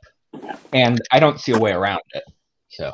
And 0.72 1.00
I 1.12 1.20
don't 1.20 1.38
see 1.38 1.52
a 1.52 1.58
way 1.60 1.70
around 1.70 2.02
it. 2.14 2.24
So 2.70 2.92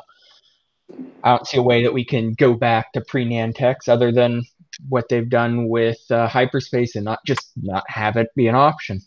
I 1.23 1.31
don't 1.31 1.47
see 1.47 1.57
a 1.57 1.63
way 1.63 1.83
that 1.83 1.93
we 1.93 2.05
can 2.05 2.33
go 2.33 2.53
back 2.53 2.93
to 2.93 3.01
pre 3.01 3.25
Nantex 3.25 3.87
other 3.87 4.11
than 4.11 4.43
what 4.89 5.09
they've 5.09 5.29
done 5.29 5.67
with 5.69 5.99
uh, 6.11 6.27
hyperspace 6.27 6.95
and 6.95 7.05
not 7.05 7.19
just 7.25 7.51
not 7.55 7.83
have 7.87 8.17
it 8.17 8.27
be 8.35 8.47
an 8.47 8.55
option. 8.55 9.01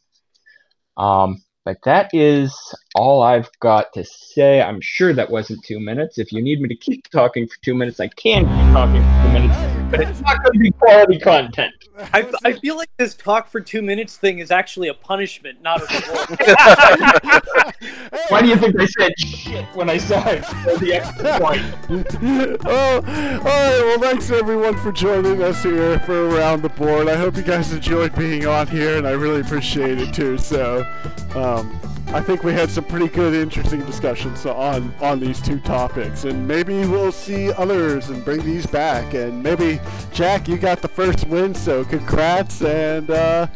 Um, 0.96 1.42
but 1.64 1.76
that 1.84 2.10
is 2.14 2.56
all 2.94 3.22
I've 3.22 3.50
got 3.60 3.92
to 3.92 4.04
say. 4.04 4.62
I'm 4.62 4.80
sure 4.80 5.12
that 5.12 5.30
wasn't 5.30 5.64
two 5.64 5.78
minutes. 5.78 6.18
If 6.18 6.32
you 6.32 6.42
need 6.42 6.60
me 6.60 6.68
to 6.68 6.76
keep 6.76 7.08
talking 7.10 7.46
for 7.46 7.56
two 7.62 7.74
minutes, 7.74 8.00
I 8.00 8.08
can 8.08 8.44
keep 8.44 8.72
talking 8.72 9.02
for 9.02 9.22
two 9.22 9.32
minutes, 9.32 9.77
but 9.90 10.00
it's 10.00 10.20
not 10.20 10.42
going 10.42 10.52
to 10.52 10.58
be 10.58 10.70
quality 10.70 11.18
content. 11.18 11.72
I, 12.12 12.30
I 12.44 12.52
feel 12.52 12.76
like 12.76 12.90
this 12.96 13.14
talk 13.14 13.48
for 13.48 13.60
two 13.60 13.82
minutes 13.82 14.16
thing 14.16 14.38
is 14.38 14.50
actually 14.50 14.88
a 14.88 14.94
punishment, 14.94 15.62
not 15.62 15.80
a 15.80 15.86
reward. 15.86 16.38
Why 18.28 18.42
do 18.42 18.48
you 18.48 18.56
think 18.56 18.78
I 18.80 18.86
said 18.86 19.18
shit 19.18 19.64
when 19.74 19.90
I 19.90 19.98
saw 19.98 20.26
it 20.28 20.44
for 20.44 20.76
the 20.76 20.94
extra 20.94 21.38
point? 21.40 21.62
oh, 22.64 22.96
all 22.96 23.42
right. 23.42 23.80
Well, 23.82 24.00
thanks 24.00 24.30
everyone 24.30 24.76
for 24.78 24.92
joining 24.92 25.42
us 25.42 25.62
here 25.62 25.98
for 26.00 26.28
Around 26.28 26.62
the 26.62 26.68
Board. 26.68 27.08
I 27.08 27.16
hope 27.16 27.36
you 27.36 27.42
guys 27.42 27.72
enjoyed 27.72 28.14
being 28.14 28.46
on 28.46 28.66
here, 28.66 28.96
and 28.98 29.06
I 29.06 29.12
really 29.12 29.40
appreciate 29.40 29.98
it 29.98 30.14
too. 30.14 30.38
So, 30.38 30.86
um, 31.34 31.78
I 32.10 32.22
think 32.22 32.42
we 32.42 32.54
had 32.54 32.70
some 32.70 32.84
pretty 32.84 33.08
good, 33.08 33.34
interesting 33.34 33.84
discussions 33.84 34.46
on 34.46 34.94
on 35.00 35.20
these 35.20 35.42
two 35.42 35.60
topics, 35.60 36.24
and 36.24 36.48
maybe 36.48 36.86
we'll 36.86 37.12
see 37.12 37.52
others 37.52 38.08
and 38.08 38.24
bring 38.24 38.42
these 38.44 38.66
back. 38.66 39.12
And 39.12 39.42
maybe 39.42 39.78
Jack, 40.12 40.48
you 40.48 40.56
got 40.56 40.80
the 40.80 40.88
first 40.88 41.26
win, 41.26 41.54
so 41.54 41.84
congrats, 41.84 42.62
and 42.62 43.10
uh, 43.10 43.46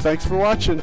thanks 0.00 0.26
for 0.26 0.36
watching. 0.36 0.82